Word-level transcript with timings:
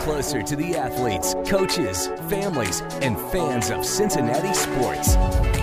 closer 0.00 0.42
to 0.42 0.56
the 0.56 0.74
athletes, 0.74 1.34
coaches, 1.46 2.08
families, 2.28 2.80
and 3.02 3.18
fans 3.30 3.70
of 3.70 3.84
Cincinnati 3.84 4.52
sports. 4.54 5.14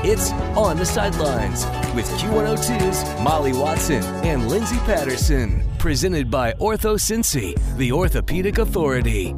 It's 0.05 0.31
On 0.55 0.77
the 0.77 0.85
Sidelines 0.85 1.65
with 1.95 2.07
Q102's 2.19 3.21
Molly 3.21 3.53
Watson 3.53 4.03
and 4.23 4.47
Lindsay 4.47 4.77
Patterson. 4.79 5.67
Presented 5.79 6.31
by 6.31 6.53
Ortho 6.53 6.95
Cincy, 6.97 7.59
the 7.77 7.91
orthopedic 7.91 8.59
authority. 8.59 9.35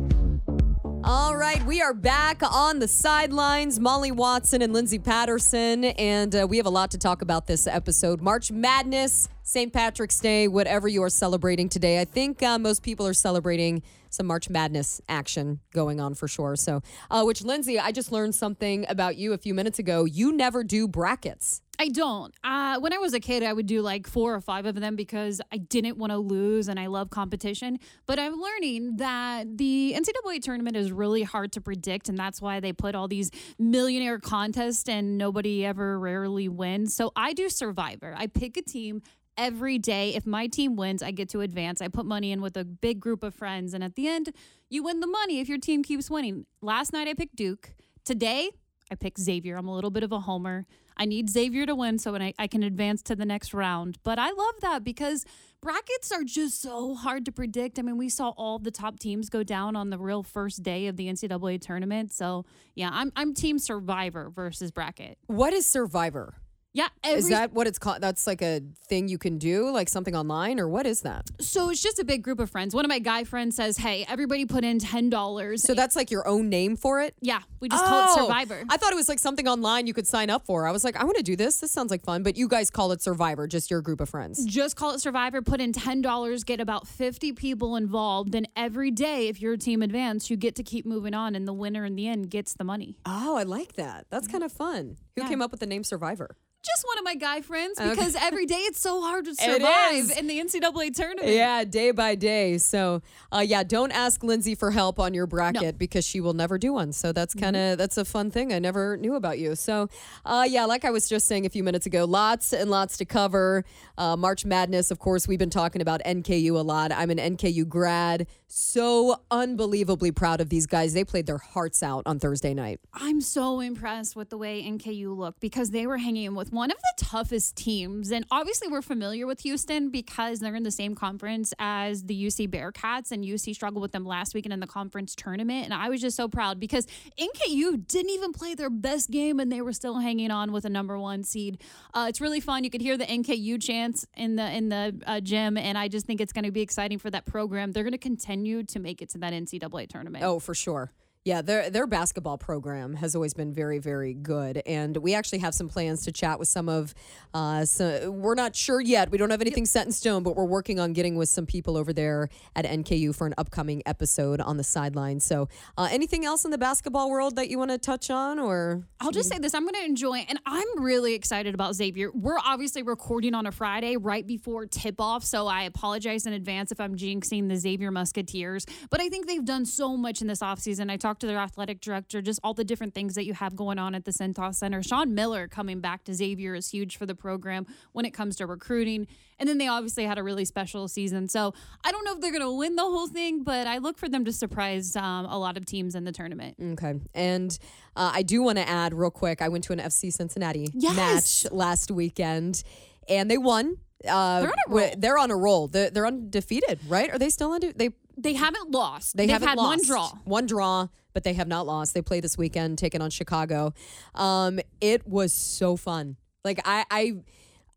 All 1.04 1.36
right, 1.36 1.66
we 1.66 1.82
are 1.82 1.94
back 1.94 2.44
on 2.44 2.80
the 2.80 2.88
sidelines. 2.88 3.80
Molly 3.80 4.12
Watson 4.12 4.62
and 4.62 4.74
Lindsay 4.74 5.00
Patterson, 5.00 5.86
and 5.86 6.36
uh, 6.36 6.46
we 6.48 6.58
have 6.58 6.66
a 6.66 6.70
lot 6.70 6.92
to 6.92 6.98
talk 6.98 7.22
about 7.22 7.48
this 7.48 7.68
episode. 7.68 8.22
March 8.22 8.52
Madness, 8.52 9.30
St. 9.50 9.74
Patrick's 9.74 10.20
Day, 10.20 10.48
whatever 10.48 10.88
you 10.88 11.02
are 11.02 11.10
celebrating 11.10 11.70
today. 11.70 12.00
I 12.00 12.06
think 12.06 12.44
uh, 12.44 12.60
most 12.60 12.84
people 12.84 13.08
are 13.08 13.16
celebrating 13.16 13.82
some 14.12 14.28
March 14.28 14.48
Madness 14.48 15.02
action 15.10 15.60
going 15.74 16.00
on 16.00 16.14
for 16.14 16.28
sure. 16.28 16.56
So, 16.56 16.84
uh, 17.10 17.24
which 17.24 17.44
Lindsay, 17.44 17.80
I 17.80 17.92
just 17.92 18.12
learned 18.12 18.36
something 18.36 18.86
about 18.88 19.16
you 19.16 19.34
a 19.34 19.40
few 19.40 19.56
minutes 19.56 19.80
ago. 19.80 20.06
You 20.06 20.34
never 20.34 20.64
do 20.64 20.88
brackets. 20.88 21.64
I 21.82 21.88
don't. 21.88 22.36
Uh, 22.44 22.78
when 22.80 22.92
I 22.92 22.98
was 22.98 23.14
a 23.14 23.22
kid, 23.22 23.42
I 23.42 23.54
would 23.54 23.66
do 23.66 23.82
like 23.82 24.06
four 24.06 24.36
or 24.36 24.42
five 24.42 24.66
of 24.66 24.76
them 24.76 24.98
because 24.98 25.40
I 25.50 25.58
didn't 25.58 25.98
want 25.98 26.12
to 26.12 26.18
lose 26.18 26.68
and 26.68 26.78
I 26.78 26.88
love 26.88 27.10
competition. 27.10 27.80
But 28.06 28.20
I'm 28.20 28.36
learning 28.36 28.98
that 28.98 29.58
the 29.58 29.96
NCAA 29.98 30.42
tournament 30.42 30.76
is 30.76 30.92
really 30.92 31.24
hard 31.24 31.54
to 31.54 31.62
predict, 31.62 32.10
and 32.10 32.18
that's 32.18 32.42
why 32.42 32.60
they 32.60 32.74
put 32.74 32.96
all 32.96 33.08
these 33.08 33.32
millionaire 33.58 34.20
contests 34.20 34.90
and 34.90 35.18
nobody 35.18 35.66
ever 35.66 35.98
rarely 35.98 36.50
wins. 36.50 36.94
So 36.94 37.14
I 37.16 37.32
do 37.32 37.50
Survivor. 37.50 38.14
I 38.16 38.28
pick 38.28 38.58
a 38.58 38.62
team 38.62 39.02
every 39.40 39.80
day. 39.80 40.14
If 40.14 40.28
my 40.28 40.46
team 40.46 40.76
wins, 40.76 41.02
I 41.02 41.12
get 41.12 41.30
to 41.30 41.42
advance. 41.42 41.82
I 41.82 41.88
put 41.88 42.06
money 42.06 42.32
in 42.32 42.42
with 42.42 42.58
a 42.58 42.66
big 42.66 43.00
group 43.00 43.24
of 43.24 43.34
friends, 43.34 43.74
and 43.74 43.84
at 43.84 43.96
the 43.96 44.08
end, 44.08 44.34
you 44.70 44.84
win 44.84 45.00
the 45.00 45.08
money 45.08 45.40
if 45.40 45.48
your 45.48 45.58
team 45.58 45.82
keeps 45.82 46.12
winning. 46.12 46.46
Last 46.62 46.94
night, 46.94 47.08
I 47.08 47.14
picked 47.14 47.38
Duke. 47.38 47.74
Today, 48.04 48.52
I 48.92 48.96
picked 48.96 49.20
Xavier. 49.20 49.56
I'm 49.56 49.68
a 49.68 49.74
little 49.74 49.92
bit 49.92 50.04
of 50.04 50.12
a 50.12 50.20
homer. 50.20 50.68
I 50.98 51.06
need 51.06 51.30
Xavier 51.30 51.66
to 51.66 51.76
win 51.76 51.98
so 51.98 52.14
I, 52.16 52.34
I 52.38 52.48
can 52.48 52.62
advance 52.62 53.02
to 53.04 53.16
the 53.16 53.26
next 53.26 53.54
round. 53.54 53.98
But 54.04 54.20
I 54.20 54.32
love 54.32 54.56
that 54.62 54.84
because 54.84 55.26
brackets 55.62 56.12
are 56.12 56.26
just 56.26 56.62
so 56.62 56.94
hard 56.96 57.24
to 57.26 57.32
predict. 57.32 57.80
I 57.80 57.84
mean, 57.84 57.98
we 57.98 58.10
saw 58.10 58.30
all 58.32 58.60
the 58.60 58.72
top 58.72 59.00
teams 59.00 59.30
go 59.30 59.42
down 59.42 59.78
on 59.78 59.92
the 59.92 59.98
real 59.98 60.24
first 60.24 60.62
day 60.62 60.88
of 60.88 60.98
the 60.98 61.08
NCAA 61.08 61.62
tournament. 61.62 62.12
So 62.12 62.46
yeah, 62.76 62.90
I'm 62.92 63.14
I'm 63.16 63.34
team 63.34 63.60
survivor 63.60 64.30
versus 64.30 64.72
bracket. 64.72 65.18
What 65.28 65.54
is 65.54 65.66
Survivor? 65.66 66.36
Yeah, 66.72 66.88
every, 67.04 67.18
is 67.20 67.30
that 67.30 67.52
what 67.52 67.66
it's 67.66 67.80
called? 67.80 68.00
That's 68.00 68.28
like 68.28 68.44
a 68.44 68.62
thing 68.88 69.08
you 69.08 69.18
can 69.18 69.40
do, 69.40 69.72
like 69.72 69.90
something 69.90 70.16
online, 70.16 70.60
or 70.60 70.68
what 70.70 70.86
is 70.86 71.02
that? 71.02 71.28
so? 71.42 71.72
It's 71.72 71.82
just 71.82 71.98
a 71.98 72.06
big 72.06 72.22
group 72.22 72.40
of 72.40 72.52
friends. 72.52 72.76
One 72.76 72.86
of 72.86 72.90
my 72.90 73.00
guy 73.00 73.24
friends 73.24 73.56
says, 73.56 73.78
"Hey, 73.78 74.06
everybody 74.08 74.46
put 74.46 74.64
in 74.64 74.78
ten 74.78 75.10
dollars." 75.10 75.64
So 75.64 75.74
that's 75.74 75.96
like 75.96 76.12
your 76.12 76.28
own 76.28 76.48
name 76.48 76.76
for 76.76 77.02
it? 77.02 77.16
yeah, 77.22 77.42
we 77.60 77.70
just 77.70 77.84
call 77.84 78.04
it 78.04 78.08
Oh, 78.12 78.26
Survivor. 78.28 78.64
I 78.70 78.78
thought 78.78 78.92
it 78.94 78.96
was 78.96 79.10
like 79.10 79.18
something 79.18 79.48
online 79.48 79.88
you 79.88 79.96
could 79.96 80.08
sign 80.08 80.30
up 80.30 80.46
for. 80.46 80.68
I 80.68 80.72
was 80.72 80.84
like, 80.84 80.96
I 80.96 81.06
want 81.06 81.18
to 81.18 81.24
do 81.24 81.36
this. 81.36 81.60
This 81.60 81.72
sounds 81.72 81.90
like 81.90 82.04
fun. 82.04 82.22
But 82.22 82.38
you 82.38 82.48
guys 82.48 82.70
call 82.70 82.92
it 82.92 83.02
Survivor, 83.02 83.48
just 83.48 83.72
your 83.72 83.82
group 83.82 84.00
of 84.00 84.08
friends. 84.10 84.46
just 84.46 84.76
call 84.76 84.92
it 84.94 85.00
Survivor. 85.00 85.42
Put 85.42 85.60
in 85.62 85.74
ten 85.74 86.04
dollars, 86.04 86.44
get 86.44 86.60
about 86.60 86.88
fifty 86.88 87.34
people 87.34 87.76
involved, 87.78 88.36
and 88.36 88.48
every 88.56 88.92
day, 88.92 89.28
if 89.28 89.42
your 89.42 89.58
team 89.58 89.82
advance, 89.82 90.30
you 90.30 90.38
get 90.38 90.54
to 90.56 90.64
keep 90.64 90.86
moving 90.86 91.16
on, 91.16 91.34
and 91.34 91.48
the 91.48 91.54
winner 91.54 91.84
in 91.84 91.96
the 91.96 92.08
end 92.08 92.30
gets 92.30 92.54
the 92.54 92.64
money. 92.64 93.00
Oh, 93.08 93.36
I 93.38 93.44
like 93.44 93.74
that. 93.74 94.06
That's 94.12 94.28
kind 94.28 94.44
of 94.44 94.52
fun. 94.52 94.98
Who 95.16 95.24
Yeah. 95.24 95.30
came 95.30 95.42
up 95.42 95.50
with 95.50 95.62
the 95.62 95.66
name 95.66 95.84
Survivor? 95.84 96.38
Just 96.62 96.84
one 96.86 96.98
of 96.98 97.06
my 97.06 97.16
guy 97.16 97.40
friends 97.40 97.80
Okay. 97.80 97.90
because 97.92 98.16
every 98.20 98.46
day 98.46 98.56
it's 98.58 98.82
so 98.82 99.02
hard 99.02 99.24
to 99.26 99.34
survive 99.36 100.12
in 100.18 100.28
the 100.28 100.40
NCAA 100.42 100.94
tournament. 100.94 101.34
Yeah, 101.34 101.64
day 101.64 101.92
by 101.92 102.16
day. 102.16 102.58
So, 102.58 103.02
uh, 103.32 103.40
yeah, 103.48 103.64
don't 103.64 103.92
ask 103.94 104.22
Lindsay 104.26 104.56
for 104.56 104.70
help 104.72 105.00
on 105.00 105.14
your 105.14 105.26
bracket 105.26 105.62
No. 105.62 105.72
because 105.72 106.06
she 106.06 106.20
will 106.20 106.34
never 106.34 106.58
do 106.58 106.74
one. 106.74 106.92
So 106.92 107.14
that's 107.14 107.34
kind 107.34 107.56
of 107.56 107.78
that's 107.78 107.98
a 107.98 108.04
fun 108.04 108.30
thing 108.30 108.52
I 108.52 108.60
never 108.60 108.98
knew 108.98 109.16
about 109.16 109.40
you. 109.40 109.56
So, 109.56 109.88
uh, 110.26 110.46
yeah, 110.50 110.66
like 110.66 110.84
I 110.84 110.92
was 110.92 111.08
just 111.08 111.28
saying 111.28 111.46
a 111.46 111.50
few 111.50 111.64
minutes 111.64 111.86
ago, 111.86 112.04
lots 112.04 112.52
and 112.52 112.70
lots 112.70 112.98
to 112.98 113.06
cover. 113.06 113.64
Uh, 113.98 114.18
March 114.18 114.44
Madness, 114.46 114.92
of 114.92 115.00
course, 115.00 115.30
we've 115.30 115.40
been 115.40 115.50
talking 115.50 115.82
about 115.82 116.02
NKU 116.06 116.52
a 116.52 116.62
lot. 116.62 116.92
I'm 116.92 117.10
an 117.10 117.20
NKU 117.20 117.70
grad, 117.70 118.28
so 118.48 119.22
unbelievably 119.32 120.12
proud 120.12 120.42
of 120.42 120.50
these 120.50 120.66
guys. 120.66 120.94
They 120.94 121.06
played 121.06 121.26
their 121.26 121.38
hearts 121.38 121.82
out 121.82 122.04
on 122.06 122.20
Thursday 122.20 122.54
night. 122.54 122.82
I'm 122.94 123.22
so 123.22 123.62
impressed 123.62 124.18
with 124.18 124.30
the 124.30 124.38
way 124.38 124.62
NKU 124.64 125.16
looked 125.16 125.40
because 125.40 125.70
they 125.72 125.88
were 125.88 125.98
hanging 125.98 126.36
with 126.36 126.49
one 126.52 126.72
of 126.72 126.78
the 126.78 127.06
toughest 127.06 127.56
teams. 127.56 128.12
And 128.12 128.26
obviously, 128.32 128.68
we're 128.68 128.82
familiar 128.82 129.28
with 129.28 129.42
Houston 129.42 129.90
because 129.90 130.40
they're 130.40 130.56
in 130.56 130.64
the 130.64 130.72
same 130.72 130.96
conference 130.96 131.54
as 131.60 132.04
the 132.04 132.26
UC 132.26 132.50
Bearcats, 132.50 133.12
and 133.12 133.24
UC 133.24 133.56
struggled 133.56 133.82
with 133.82 133.92
them 133.92 134.06
last 134.06 134.34
weekend 134.34 134.54
in 134.54 134.60
the 134.60 134.68
conference 134.68 135.16
tournament. 135.16 135.66
And 135.66 135.74
I 135.74 135.90
was 135.90 136.02
just 136.02 136.18
so 136.18 136.28
proud 136.28 136.60
because 136.60 136.88
NKU 137.20 137.88
didn't 137.88 138.12
even 138.12 138.34
play 138.34 138.56
their 138.56 138.70
best 138.70 139.10
game 139.12 139.40
and 139.40 139.52
they 139.52 139.62
were 139.62 139.74
still 139.74 140.00
hanging 140.00 140.32
on 140.32 140.52
with 140.52 140.66
a 140.66 140.70
number 140.70 141.00
one 141.00 141.24
seed. 141.24 141.62
Uh, 141.94 142.08
it's 142.10 142.22
really 142.22 142.40
fun. 142.40 142.64
You 142.64 142.70
could 142.70 142.82
hear 142.82 142.98
the 142.98 143.06
NKU 143.06 143.62
chants 143.62 144.06
in 144.16 144.36
the 144.36 144.50
in 144.52 144.70
the 144.70 145.00
uh, 145.06 145.20
gym, 145.20 145.58
and 145.58 145.78
I 145.78 145.88
just 145.88 146.06
think 146.06 146.22
it's 146.22 146.34
going 146.34 146.46
to 146.46 146.52
be 146.52 146.62
exciting 146.62 147.00
for 147.00 147.10
that 147.12 147.26
program. 147.26 147.72
They're 147.72 147.84
going 147.84 147.92
to 147.92 147.98
continue 147.98 148.64
to 148.64 148.80
make 148.80 149.02
it 149.02 149.10
to 149.10 149.18
that 149.20 149.34
NCAA 149.34 149.90
tournament. 149.90 150.24
Oh, 150.24 150.40
for 150.40 150.54
sure. 150.54 150.92
Yeah, 151.26 151.42
their 151.42 151.70
their 151.70 151.86
basketball 151.86 152.38
program 152.38 152.96
has 152.96 153.14
always 153.14 153.34
been 153.34 153.54
very 153.54 153.78
very 153.78 154.14
good, 154.14 154.62
and 154.66 154.96
we 154.96 155.14
actually 155.14 155.40
have 155.40 155.54
some 155.54 155.68
plans 155.68 156.06
to 156.06 156.14
chat 156.14 156.40
with 156.40 156.48
some 156.48 156.70
of. 156.70 156.96
Uh, 157.34 157.66
so 157.66 158.10
we're 158.10 158.36
not 158.36 158.56
sure 158.56 158.80
yet. 158.80 159.12
We 159.12 159.18
don't 159.18 159.30
have 159.30 159.42
anything 159.42 159.66
set 159.66 159.86
in 159.86 159.92
stone, 159.92 160.24
but 160.24 160.38
we're 160.38 160.46
working 160.46 160.80
on 160.80 160.94
getting 160.94 161.18
with 161.18 161.28
some 161.28 161.46
people 161.46 161.76
over 161.76 161.92
there 161.92 162.30
at 162.56 162.64
NKU 162.64 163.14
for 163.14 163.28
an 163.28 163.34
upcoming 163.38 163.84
episode 163.86 164.40
on 164.40 164.56
the 164.56 164.64
sideline. 164.64 165.20
So, 165.20 165.50
uh, 165.78 165.90
anything 165.92 166.24
else 166.24 166.46
in 166.46 166.52
the 166.52 166.58
basketball 166.58 167.12
world 167.12 167.36
that 167.36 167.50
you 167.50 167.60
want 167.60 167.72
to 167.72 167.78
touch 167.78 168.10
on, 168.10 168.40
or 168.40 168.88
I'll 169.02 169.12
just 169.12 169.28
say 169.28 169.40
this 169.40 169.54
I'm 169.54 169.64
going 169.64 169.76
to 169.76 169.84
enjoy, 169.86 170.26
and 170.30 170.40
I'm 170.46 170.82
really 170.82 171.16
excited 171.16 171.54
about 171.54 171.76
Xavier. 171.76 172.12
We're 172.14 172.40
obviously 172.40 172.82
recording 172.82 173.36
on 173.36 173.46
a 173.46 173.52
Friday 173.52 173.98
right 173.98 174.26
before 174.26 174.68
tip 174.68 175.02
off, 175.02 175.26
so 175.26 175.48
I 175.48 175.64
apologize 175.64 176.26
in 176.26 176.32
advance 176.32 176.72
if 176.72 176.80
I'm 176.80 176.96
jinxing 176.96 177.50
the 177.50 177.58
Xavier 177.58 177.92
Musketeers. 177.92 178.66
But 178.90 179.02
I 179.02 179.10
think 179.10 179.28
they've 179.28 179.44
done 179.44 179.66
so 179.66 179.98
much 179.98 180.22
in 180.22 180.28
this 180.28 180.40
offseason. 180.40 180.90
I 180.90 180.96
talked 180.96 181.09
to 181.18 181.26
their 181.26 181.40
athletic 181.40 181.82
director, 181.82 182.22
just 182.22 182.40
all 182.44 182.54
the 182.54 182.64
different 182.64 182.94
things 182.94 183.16
that 183.16 183.26
you 183.26 183.34
have 183.34 183.56
going 183.56 183.80
on 183.80 183.96
at 183.96 184.06
the 184.06 184.12
Cintas 184.12 184.56
Center. 184.56 184.84
Sean 184.84 185.16
Miller 185.16 185.48
coming 185.48 185.80
back 185.80 186.04
to 186.04 186.14
Xavier 186.14 186.54
is 186.54 186.70
huge 186.70 186.96
for 186.98 187.08
the 187.08 187.16
program 187.16 187.66
when 187.94 188.06
it 188.06 188.12
comes 188.12 188.36
to 188.36 188.46
recruiting. 188.46 189.08
And 189.40 189.50
then 189.50 189.58
they 189.58 189.68
obviously 189.68 190.04
had 190.06 190.18
a 190.20 190.24
really 190.24 190.46
special 190.46 190.88
season. 190.88 191.28
So 191.28 191.54
I 191.84 191.92
don't 191.92 192.04
know 192.06 192.14
if 192.14 192.22
they're 192.22 192.32
going 192.32 192.44
to 192.44 192.52
win 192.52 192.76
the 192.76 192.84
whole 192.84 193.08
thing, 193.08 193.42
but 193.44 193.66
I 193.66 193.80
look 193.80 193.98
for 193.98 194.08
them 194.08 194.24
to 194.26 194.32
surprise 194.34 194.96
um, 194.96 195.26
a 195.26 195.40
lot 195.40 195.58
of 195.58 195.66
teams 195.66 195.96
in 195.96 196.04
the 196.04 196.12
tournament. 196.12 196.58
Okay. 196.62 196.94
And 197.16 197.58
uh, 197.96 198.12
I 198.14 198.22
do 198.22 198.44
want 198.44 198.58
to 198.60 198.68
add 198.70 198.94
real 198.94 199.10
quick 199.10 199.42
I 199.42 199.48
went 199.50 199.64
to 199.64 199.74
an 199.74 199.80
FC 199.80 200.14
Cincinnati 200.14 200.68
Yes. 200.74 200.96
match 201.44 201.52
last 201.52 201.90
weekend 201.90 202.64
and 203.08 203.32
they 203.32 203.38
won. 203.40 203.78
Uh, 204.08 204.42
They're 204.42 204.50
on 204.50 204.58
a 204.68 204.70
roll. 204.72 204.92
They're 204.98 205.18
on 205.18 205.32
a 205.32 205.36
roll. 205.36 205.68
They're, 205.68 205.90
they're 205.90 206.08
undefeated, 206.08 206.80
right? 206.88 207.10
Are 207.10 207.18
they 207.20 207.30
still 207.30 207.52
undefeated? 207.52 207.78
They 207.80 207.90
They 208.22 208.34
haven't 208.34 208.72
lost. 208.72 209.16
they 209.18 209.28
haven't 209.28 209.48
had 209.48 209.58
lost. 209.58 209.68
one 209.70 209.88
draw. 209.88 210.12
One 210.26 210.46
draw, 210.46 210.88
but 211.14 211.24
they 211.24 211.34
have 211.34 211.48
not 211.48 211.66
lost. 211.66 211.94
They 211.94 212.02
play 212.02 212.20
this 212.20 212.38
weekend, 212.38 212.78
taking 212.78 213.02
on 213.02 213.10
Chicago. 213.10 213.74
Um, 214.16 214.60
it 214.82 215.08
was 215.08 215.34
so 215.34 215.76
fun. 215.76 216.18
Like 216.44 216.60
I, 216.66 216.86
I, 216.92 217.14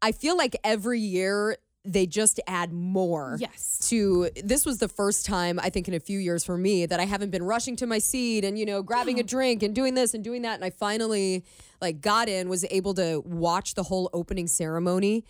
I 0.00 0.12
feel 0.12 0.36
like 0.36 0.56
every 0.64 1.00
year 1.00 1.56
they 1.84 2.06
just 2.06 2.38
add 2.46 2.72
more. 2.72 3.36
Yes. 3.40 3.88
To 3.90 4.30
this 4.42 4.64
was 4.64 4.78
the 4.78 4.88
first 4.88 5.26
time 5.26 5.58
I 5.60 5.68
think 5.70 5.88
in 5.88 5.94
a 5.94 6.00
few 6.00 6.18
years 6.18 6.44
for 6.44 6.56
me 6.56 6.86
that 6.86 7.00
I 7.00 7.04
haven't 7.04 7.30
been 7.30 7.42
rushing 7.42 7.74
to 7.76 7.86
my 7.86 7.98
seat 7.98 8.44
and 8.44 8.56
you 8.58 8.64
know 8.64 8.82
grabbing 8.82 9.18
a 9.18 9.24
drink 9.24 9.62
and 9.62 9.74
doing 9.74 9.94
this 9.94 10.14
and 10.14 10.22
doing 10.22 10.42
that 10.42 10.54
and 10.54 10.64
I 10.64 10.70
finally 10.70 11.44
like 11.80 12.00
got 12.00 12.28
in 12.28 12.48
was 12.48 12.64
able 12.70 12.94
to 12.94 13.20
watch 13.24 13.74
the 13.74 13.82
whole 13.82 14.10
opening 14.12 14.46
ceremony. 14.46 15.24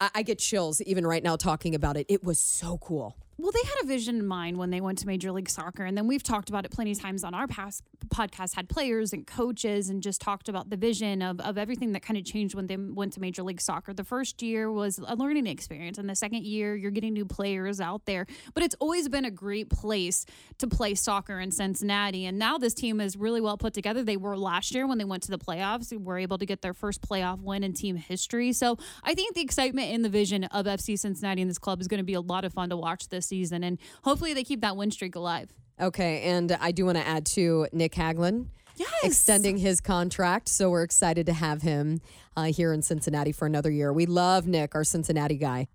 I, 0.00 0.10
I 0.16 0.22
get 0.22 0.40
chills 0.40 0.80
even 0.82 1.06
right 1.06 1.22
now 1.22 1.36
talking 1.36 1.74
about 1.74 1.96
it. 1.96 2.06
It 2.08 2.24
was 2.24 2.40
so 2.40 2.78
cool. 2.78 3.16
Well, 3.38 3.52
they 3.52 3.68
had 3.68 3.84
a 3.84 3.86
vision 3.86 4.16
in 4.18 4.26
mind 4.26 4.56
when 4.56 4.70
they 4.70 4.80
went 4.80 4.96
to 5.00 5.06
Major 5.06 5.30
League 5.30 5.50
Soccer. 5.50 5.84
And 5.84 5.96
then 5.96 6.06
we've 6.06 6.22
talked 6.22 6.48
about 6.48 6.64
it 6.64 6.70
plenty 6.70 6.92
of 6.92 7.00
times 7.00 7.22
on 7.22 7.34
our 7.34 7.46
past 7.46 7.84
podcast, 8.08 8.54
had 8.54 8.70
players 8.70 9.12
and 9.12 9.26
coaches 9.26 9.90
and 9.90 10.02
just 10.02 10.22
talked 10.22 10.48
about 10.48 10.70
the 10.70 10.76
vision 10.76 11.20
of, 11.20 11.38
of 11.40 11.58
everything 11.58 11.92
that 11.92 12.02
kind 12.02 12.16
of 12.16 12.24
changed 12.24 12.54
when 12.54 12.66
they 12.66 12.78
went 12.78 13.12
to 13.12 13.20
Major 13.20 13.42
League 13.42 13.60
Soccer. 13.60 13.92
The 13.92 14.04
first 14.04 14.40
year 14.40 14.72
was 14.72 14.98
a 15.06 15.14
learning 15.16 15.46
experience. 15.46 15.98
And 15.98 16.08
the 16.08 16.14
second 16.14 16.46
year, 16.46 16.74
you're 16.74 16.90
getting 16.90 17.12
new 17.12 17.26
players 17.26 17.78
out 17.78 18.06
there. 18.06 18.26
But 18.54 18.62
it's 18.62 18.74
always 18.80 19.06
been 19.10 19.26
a 19.26 19.30
great 19.30 19.68
place 19.68 20.24
to 20.56 20.66
play 20.66 20.94
soccer 20.94 21.38
in 21.38 21.50
Cincinnati. 21.50 22.24
And 22.24 22.38
now 22.38 22.56
this 22.56 22.72
team 22.72 23.02
is 23.02 23.16
really 23.16 23.42
well 23.42 23.58
put 23.58 23.74
together. 23.74 24.02
They 24.02 24.16
were 24.16 24.38
last 24.38 24.74
year 24.74 24.86
when 24.86 24.96
they 24.96 25.04
went 25.04 25.22
to 25.24 25.30
the 25.30 25.38
playoffs. 25.38 25.90
They 25.90 25.98
were 25.98 26.16
able 26.16 26.38
to 26.38 26.46
get 26.46 26.62
their 26.62 26.74
first 26.74 27.02
playoff 27.02 27.42
win 27.42 27.64
in 27.64 27.74
team 27.74 27.96
history. 27.96 28.54
So 28.54 28.78
I 29.04 29.14
think 29.14 29.34
the 29.34 29.42
excitement 29.42 29.92
and 29.92 30.02
the 30.02 30.08
vision 30.08 30.44
of 30.44 30.64
FC 30.64 30.98
Cincinnati 30.98 31.42
and 31.42 31.50
this 31.50 31.58
club 31.58 31.82
is 31.82 31.86
going 31.86 31.98
to 31.98 32.04
be 32.04 32.14
a 32.14 32.20
lot 32.22 32.46
of 32.46 32.54
fun 32.54 32.70
to 32.70 32.78
watch 32.78 33.10
this 33.10 33.25
season. 33.26 33.64
And 33.64 33.78
hopefully 34.04 34.34
they 34.34 34.44
keep 34.44 34.60
that 34.60 34.76
win 34.76 34.90
streak 34.90 35.14
alive. 35.14 35.52
Okay, 35.80 36.22
and 36.22 36.52
I 36.52 36.72
do 36.72 36.86
want 36.86 36.96
to 36.96 37.06
add 37.06 37.26
to 37.26 37.66
Nick 37.72 37.92
Hagglund. 37.92 38.46
Yes. 38.76 39.04
Extending 39.04 39.58
his 39.58 39.80
contract. 39.80 40.48
So 40.48 40.70
we're 40.70 40.82
excited 40.82 41.26
to 41.26 41.32
have 41.32 41.62
him 41.62 42.00
uh, 42.36 42.44
here 42.44 42.72
in 42.72 42.82
Cincinnati 42.82 43.32
for 43.32 43.46
another 43.46 43.70
year. 43.70 43.92
We 43.92 44.06
love 44.06 44.46
Nick, 44.46 44.74
our 44.74 44.84
Cincinnati 44.84 45.36
guy. 45.36 45.68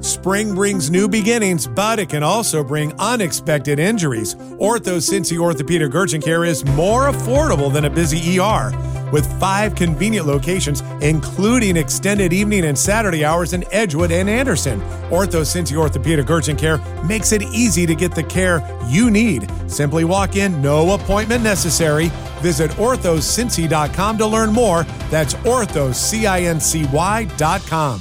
Spring 0.00 0.54
brings 0.54 0.90
new 0.90 1.08
beginnings, 1.08 1.66
but 1.66 1.98
it 1.98 2.08
can 2.08 2.22
also 2.22 2.64
bring 2.64 2.92
unexpected 2.98 3.78
injuries. 3.78 4.34
Ortho 4.34 4.96
Cincy 4.96 5.38
Orthopedic 5.38 5.94
Urgent 5.94 6.24
Care 6.24 6.44
is 6.44 6.64
more 6.64 7.10
affordable 7.10 7.72
than 7.72 7.84
a 7.84 7.90
busy 7.90 8.38
ER. 8.38 8.89
With 9.12 9.40
five 9.40 9.74
convenient 9.74 10.26
locations, 10.26 10.82
including 11.00 11.76
extended 11.76 12.32
evening 12.32 12.64
and 12.64 12.78
Saturday 12.78 13.24
hours 13.24 13.52
in 13.52 13.64
Edgewood 13.72 14.12
and 14.12 14.30
Anderson, 14.30 14.80
Ortho 15.10 15.42
Cincy 15.42 15.76
Orthopedic 15.76 16.30
Urgent 16.30 16.58
Care 16.58 16.78
makes 17.04 17.32
it 17.32 17.42
easy 17.42 17.84
to 17.86 17.94
get 17.94 18.14
the 18.14 18.22
care 18.22 18.62
you 18.88 19.10
need. 19.10 19.50
Simply 19.70 20.04
walk 20.04 20.36
in, 20.36 20.62
no 20.62 20.94
appointment 20.94 21.42
necessary. 21.42 22.10
Visit 22.40 22.70
orthocincy.com 22.72 24.18
to 24.18 24.26
learn 24.26 24.52
more. 24.52 24.82
That's 25.10 25.34
orthocincy.com. 25.34 28.00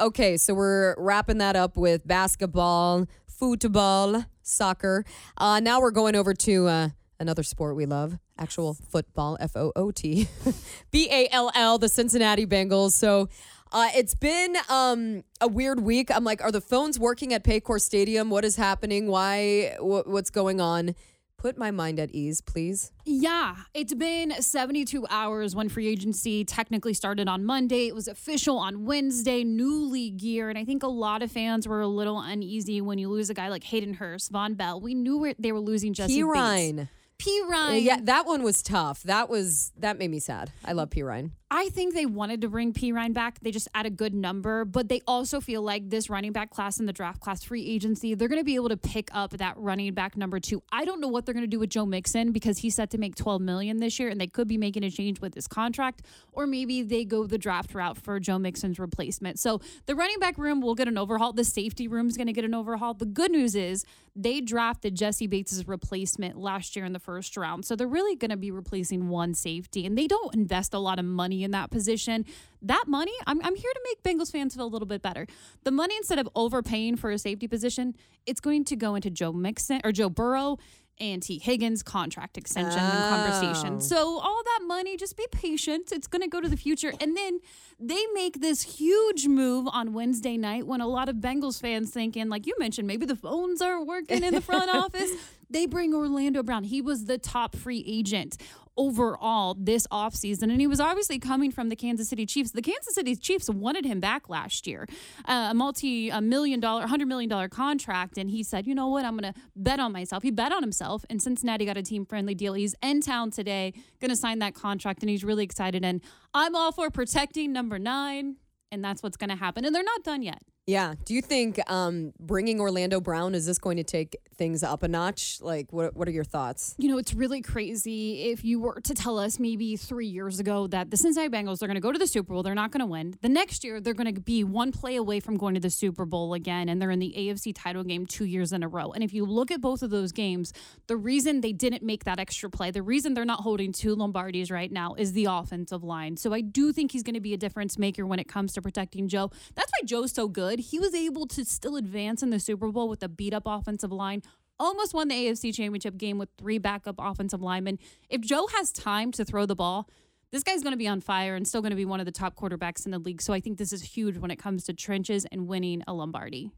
Okay, 0.00 0.36
so 0.36 0.54
we're 0.54 0.94
wrapping 0.96 1.38
that 1.38 1.56
up 1.56 1.76
with 1.76 2.06
basketball, 2.06 3.08
football, 3.26 4.26
soccer. 4.42 5.04
Uh, 5.36 5.58
now 5.58 5.80
we're 5.80 5.90
going 5.90 6.14
over 6.14 6.34
to 6.34 6.68
uh, 6.68 6.88
another 7.20 7.42
sport 7.42 7.76
we 7.76 7.86
love, 7.86 8.18
actual 8.38 8.74
football, 8.74 9.36
F 9.40 9.56
O 9.56 9.72
O 9.76 9.90
T, 9.90 10.28
B 10.90 11.08
A 11.10 11.28
L 11.30 11.50
L, 11.54 11.78
the 11.78 11.88
Cincinnati 11.88 12.46
Bengals. 12.46 12.92
So 12.92 13.28
uh, 13.72 13.88
it's 13.94 14.14
been 14.14 14.56
um, 14.68 15.24
a 15.40 15.48
weird 15.48 15.80
week. 15.80 16.10
I'm 16.14 16.24
like, 16.24 16.42
are 16.42 16.52
the 16.52 16.60
phones 16.60 16.98
working 16.98 17.34
at 17.34 17.44
Paycor 17.44 17.80
Stadium? 17.80 18.30
What 18.30 18.44
is 18.44 18.56
happening? 18.56 19.08
Why? 19.08 19.74
Wh- 19.78 20.06
what's 20.06 20.30
going 20.30 20.60
on? 20.60 20.94
Put 21.36 21.56
my 21.56 21.70
mind 21.70 22.00
at 22.00 22.10
ease, 22.10 22.40
please. 22.40 22.90
Yeah, 23.04 23.54
it's 23.72 23.94
been 23.94 24.32
72 24.42 25.06
hours 25.08 25.54
when 25.54 25.68
free 25.68 25.86
agency 25.86 26.44
technically 26.44 26.94
started 26.94 27.28
on 27.28 27.44
Monday. 27.44 27.86
It 27.86 27.94
was 27.94 28.08
official 28.08 28.58
on 28.58 28.86
Wednesday, 28.86 29.44
new 29.44 29.84
league 29.84 30.20
year. 30.20 30.48
And 30.48 30.58
I 30.58 30.64
think 30.64 30.82
a 30.82 30.88
lot 30.88 31.22
of 31.22 31.30
fans 31.30 31.68
were 31.68 31.80
a 31.80 31.86
little 31.86 32.20
uneasy 32.20 32.80
when 32.80 32.98
you 32.98 33.08
lose 33.08 33.30
a 33.30 33.34
guy 33.34 33.50
like 33.50 33.62
Hayden 33.62 33.94
Hurst, 33.94 34.32
Vonn 34.32 34.56
Bell. 34.56 34.80
We 34.80 34.94
knew 34.94 35.32
they 35.38 35.52
were 35.52 35.60
losing 35.60 35.94
Jessie. 35.94 36.14
Bates. 36.24 36.90
Perine. 37.20 37.82
Yeah, 37.82 37.98
that 38.02 38.26
one 38.26 38.42
was 38.42 38.62
tough. 38.62 39.02
That 39.02 39.28
was 39.28 39.72
that 39.78 39.98
made 39.98 40.10
me 40.10 40.20
sad. 40.20 40.52
I 40.64 40.72
love 40.72 40.90
Perine. 40.90 41.32
I 41.50 41.70
think 41.70 41.94
they 41.94 42.04
wanted 42.04 42.42
to 42.42 42.48
bring 42.48 42.74
Perine 42.74 43.14
back. 43.14 43.40
They 43.40 43.50
just 43.50 43.68
add 43.74 43.86
a 43.86 43.90
good 43.90 44.12
number, 44.12 44.66
but 44.66 44.90
they 44.90 45.00
also 45.06 45.40
feel 45.40 45.62
like 45.62 45.88
this 45.88 46.10
running 46.10 46.32
back 46.32 46.50
class 46.50 46.78
in 46.78 46.84
the 46.84 46.92
draft 46.92 47.20
class 47.20 47.42
free 47.42 47.64
agency, 47.64 48.14
they're 48.14 48.28
going 48.28 48.40
to 48.40 48.44
be 48.44 48.54
able 48.54 48.68
to 48.68 48.76
pick 48.76 49.08
up 49.14 49.30
that 49.30 49.56
running 49.56 49.94
back 49.94 50.14
number 50.14 50.40
two. 50.40 50.62
I 50.70 50.84
don't 50.84 51.00
know 51.00 51.08
what 51.08 51.24
they're 51.24 51.32
going 51.32 51.44
to 51.44 51.46
do 51.46 51.58
with 51.58 51.70
Joe 51.70 51.86
Mixon 51.86 52.32
because 52.32 52.58
he's 52.58 52.74
set 52.74 52.90
to 52.90 52.98
make 52.98 53.14
12 53.14 53.40
million 53.40 53.78
this 53.78 53.98
year, 53.98 54.10
and 54.10 54.20
they 54.20 54.26
could 54.26 54.46
be 54.46 54.58
making 54.58 54.84
a 54.84 54.90
change 54.90 55.22
with 55.22 55.34
his 55.34 55.48
contract, 55.48 56.02
or 56.32 56.46
maybe 56.46 56.82
they 56.82 57.06
go 57.06 57.26
the 57.26 57.38
draft 57.38 57.72
route 57.74 57.96
for 57.96 58.20
Joe 58.20 58.38
Mixon's 58.38 58.78
replacement. 58.78 59.38
So 59.38 59.62
the 59.86 59.94
running 59.94 60.18
back 60.18 60.36
room 60.36 60.60
will 60.60 60.74
get 60.74 60.86
an 60.86 60.98
overhaul. 60.98 61.32
The 61.32 61.44
safety 61.44 61.88
room 61.88 62.08
is 62.08 62.18
going 62.18 62.26
to 62.26 62.34
get 62.34 62.44
an 62.44 62.54
overhaul. 62.54 62.92
The 62.92 63.06
good 63.06 63.30
news 63.30 63.54
is 63.54 63.86
they 64.14 64.42
drafted 64.42 64.96
Jessie 64.96 65.26
Bates' 65.26 65.66
replacement 65.66 66.36
last 66.36 66.76
year 66.76 66.84
in 66.84 66.92
the 66.92 66.98
first 66.98 67.38
round, 67.38 67.64
so 67.64 67.74
they're 67.74 67.86
really 67.86 68.16
going 68.16 68.32
to 68.32 68.36
be 68.36 68.50
replacing 68.50 69.08
one 69.08 69.32
safety, 69.32 69.86
and 69.86 69.96
they 69.96 70.06
don't 70.06 70.34
invest 70.34 70.74
a 70.74 70.78
lot 70.78 70.98
of 70.98 71.06
money 71.06 71.37
in 71.42 71.50
that 71.52 71.70
position. 71.70 72.24
That 72.62 72.84
money, 72.86 73.12
I'm, 73.26 73.40
I'm 73.42 73.54
here 73.54 73.72
to 73.72 73.80
make 73.84 74.02
Bengals 74.02 74.32
fans 74.32 74.54
feel 74.54 74.64
a 74.64 74.68
little 74.68 74.86
bit 74.86 75.02
better. 75.02 75.26
The 75.64 75.70
money, 75.70 75.96
instead 75.96 76.18
of 76.18 76.28
overpaying 76.34 76.96
for 76.96 77.10
a 77.10 77.18
safety 77.18 77.48
position, 77.48 77.94
it's 78.26 78.40
going 78.40 78.64
to 78.64 78.76
go 78.76 78.94
into 78.94 79.10
Joe 79.10 79.32
Mixon 79.32 79.80
or 79.84 79.92
Joe 79.92 80.10
Burrow 80.10 80.58
and 81.00 81.22
Tee 81.22 81.38
Higgins 81.38 81.82
contract 81.82 82.36
extension 82.36 82.80
and 82.80 83.14
conversation. 83.14 83.76
Oh. 83.76 83.80
So 83.80 84.18
all 84.18 84.42
that 84.44 84.60
money, 84.66 84.96
just 84.96 85.16
be 85.16 85.26
patient. 85.30 85.92
It's 85.92 86.06
going 86.06 86.22
to 86.22 86.28
go 86.28 86.40
to 86.40 86.48
the 86.48 86.56
future. 86.56 86.92
And 87.00 87.16
then 87.16 87.40
they 87.78 88.04
make 88.14 88.40
this 88.40 88.62
huge 88.62 89.26
move 89.26 89.68
on 89.70 89.92
Wednesday 89.92 90.36
night 90.36 90.66
when 90.66 90.80
a 90.80 90.88
lot 90.88 91.08
of 91.08 91.16
Bengals 91.16 91.60
fans 91.60 91.90
thinking, 91.90 92.28
like 92.28 92.46
you 92.46 92.54
mentioned, 92.58 92.86
maybe 92.86 93.06
the 93.06 93.16
phones 93.16 93.62
are 93.62 93.82
working 93.82 94.22
in 94.22 94.34
the 94.34 94.40
front 94.40 94.70
office. 94.74 95.10
They 95.50 95.66
bring 95.66 95.94
Orlando 95.94 96.42
Brown. 96.42 96.64
He 96.64 96.82
was 96.82 97.06
the 97.06 97.18
top 97.18 97.56
free 97.56 97.84
agent 97.86 98.36
overall 98.78 99.54
this 99.58 99.86
offseason. 99.88 100.44
And 100.44 100.60
he 100.60 100.66
was 100.66 100.80
obviously 100.80 101.18
coming 101.18 101.50
from 101.50 101.68
the 101.68 101.76
Kansas 101.76 102.08
City 102.08 102.24
Chiefs. 102.24 102.52
The 102.52 102.62
Kansas 102.62 102.94
City 102.94 103.14
Chiefs 103.16 103.50
wanted 103.50 103.84
him 103.84 104.00
back 104.00 104.30
last 104.30 104.66
year, 104.66 104.86
uh, 105.26 105.48
a 105.50 105.54
multi 105.54 106.08
a 106.08 106.22
million 106.22 106.60
dollar, 106.60 106.86
hundred 106.86 107.08
million 107.08 107.28
dollar 107.28 107.48
contract. 107.48 108.16
And 108.16 108.30
he 108.30 108.42
said, 108.42 108.66
you 108.66 108.74
know 108.74 108.88
what, 108.88 109.04
I'm 109.04 109.18
going 109.18 109.32
to 109.34 109.40
bet 109.54 109.80
on 109.80 109.92
myself. 109.92 110.22
He 110.22 110.30
bet 110.30 110.52
on 110.52 110.62
himself, 110.62 111.04
and 111.10 111.20
Cincinnati 111.20 111.66
got 111.66 111.76
a 111.76 111.82
team 111.82 112.06
friendly 112.06 112.34
deal. 112.34 112.54
He's 112.54 112.74
in 112.82 113.02
town 113.02 113.30
today, 113.30 113.74
going 114.00 114.10
to 114.10 114.16
sign 114.16 114.38
that 114.38 114.54
contract, 114.54 115.02
and 115.02 115.10
he's 115.10 115.24
really 115.24 115.44
excited. 115.44 115.84
And 115.84 116.00
I'm 116.32 116.54
all 116.54 116.72
for 116.72 116.88
protecting 116.90 117.52
number 117.52 117.78
nine, 117.78 118.36
and 118.70 118.84
that's 118.84 119.02
what's 119.02 119.16
going 119.16 119.30
to 119.30 119.36
happen. 119.36 119.64
And 119.64 119.74
they're 119.74 119.82
not 119.82 120.04
done 120.04 120.22
yet. 120.22 120.42
Yeah. 120.68 120.96
Do 121.06 121.14
you 121.14 121.22
think 121.22 121.58
um, 121.70 122.12
bringing 122.20 122.60
Orlando 122.60 123.00
Brown 123.00 123.34
is 123.34 123.46
this 123.46 123.58
going 123.58 123.78
to 123.78 123.82
take 123.82 124.18
things 124.36 124.62
up 124.62 124.82
a 124.82 124.88
notch? 124.88 125.38
Like, 125.40 125.72
what 125.72 125.96
what 125.96 126.06
are 126.06 126.10
your 126.10 126.24
thoughts? 126.24 126.74
You 126.76 126.90
know, 126.90 126.98
it's 126.98 127.14
really 127.14 127.40
crazy 127.40 128.24
if 128.24 128.44
you 128.44 128.60
were 128.60 128.78
to 128.82 128.92
tell 128.92 129.18
us 129.18 129.38
maybe 129.38 129.78
three 129.78 130.06
years 130.06 130.38
ago 130.38 130.66
that 130.66 130.90
the 130.90 130.98
Cincinnati 130.98 131.34
Bengals 131.34 131.62
are 131.62 131.66
going 131.68 131.76
to 131.76 131.80
go 131.80 131.90
to 131.90 131.98
the 131.98 132.06
Super 132.06 132.34
Bowl, 132.34 132.42
they're 132.42 132.54
not 132.54 132.70
going 132.70 132.80
to 132.80 132.86
win. 132.86 133.14
The 133.22 133.30
next 133.30 133.64
year, 133.64 133.80
they're 133.80 133.94
going 133.94 134.14
to 134.14 134.20
be 134.20 134.44
one 134.44 134.70
play 134.70 134.96
away 134.96 135.20
from 135.20 135.38
going 135.38 135.54
to 135.54 135.60
the 135.60 135.70
Super 135.70 136.04
Bowl 136.04 136.34
again, 136.34 136.68
and 136.68 136.82
they're 136.82 136.90
in 136.90 136.98
the 136.98 137.14
AFC 137.16 137.54
title 137.56 137.82
game 137.82 138.04
two 138.04 138.26
years 138.26 138.52
in 138.52 138.62
a 138.62 138.68
row. 138.68 138.92
And 138.92 139.02
if 139.02 139.14
you 139.14 139.24
look 139.24 139.50
at 139.50 139.62
both 139.62 139.82
of 139.82 139.88
those 139.88 140.12
games, 140.12 140.52
the 140.86 140.98
reason 140.98 141.40
they 141.40 141.54
didn't 141.54 141.82
make 141.82 142.04
that 142.04 142.18
extra 142.18 142.50
play, 142.50 142.70
the 142.70 142.82
reason 142.82 143.14
they're 143.14 143.24
not 143.24 143.40
holding 143.40 143.72
two 143.72 143.96
Lombardis 143.96 144.52
right 144.52 144.70
now 144.70 144.92
is 144.98 145.14
the 145.14 145.28
offensive 145.30 145.82
line. 145.82 146.18
So 146.18 146.34
I 146.34 146.42
do 146.42 146.74
think 146.74 146.92
he's 146.92 147.02
going 147.02 147.14
to 147.14 147.20
be 147.20 147.32
a 147.32 147.38
difference 147.38 147.78
maker 147.78 148.04
when 148.04 148.18
it 148.18 148.28
comes 148.28 148.52
to 148.52 148.60
protecting 148.60 149.08
Joe. 149.08 149.30
That's 149.54 149.72
why 149.72 149.86
Joe's 149.86 150.12
so 150.12 150.28
good. 150.28 150.57
He 150.60 150.78
was 150.78 150.94
able 150.94 151.26
to 151.28 151.44
still 151.44 151.76
advance 151.76 152.22
in 152.22 152.30
the 152.30 152.40
Super 152.40 152.68
Bowl 152.68 152.88
with 152.88 153.02
a 153.02 153.08
beat 153.08 153.34
up 153.34 153.44
offensive 153.46 153.92
line 153.92 154.22
almost 154.60 154.94
won 154.94 155.08
the 155.08 155.14
AFC 155.14 155.54
championship 155.54 155.96
game 155.96 156.18
with 156.18 156.28
three 156.36 156.58
backup 156.58 156.96
offensive 156.98 157.40
linemen. 157.40 157.78
If 158.08 158.20
Joe 158.20 158.48
has 158.56 158.72
time 158.72 159.12
to 159.12 159.24
throw 159.24 159.46
the 159.46 159.54
ball, 159.54 159.88
this 160.30 160.42
guy's 160.42 160.62
going 160.62 160.72
to 160.72 160.78
be 160.78 160.88
on 160.88 161.00
fire 161.00 161.34
and 161.34 161.46
still 161.46 161.62
going 161.62 161.70
to 161.70 161.76
be 161.76 161.84
one 161.84 162.00
of 162.00 162.06
the 162.06 162.12
top 162.12 162.34
quarterbacks 162.34 162.84
in 162.84 162.92
the 162.92 162.98
league. 162.98 163.22
So 163.22 163.32
I 163.32 163.40
think 163.40 163.58
this 163.58 163.72
is 163.72 163.82
huge 163.82 164.18
when 164.18 164.30
it 164.30 164.36
comes 164.36 164.64
to 164.64 164.74
trenches 164.74 165.24
and 165.32 165.46
winning 165.46 165.82
a 165.86 165.92
Lombardi. 165.92 166.50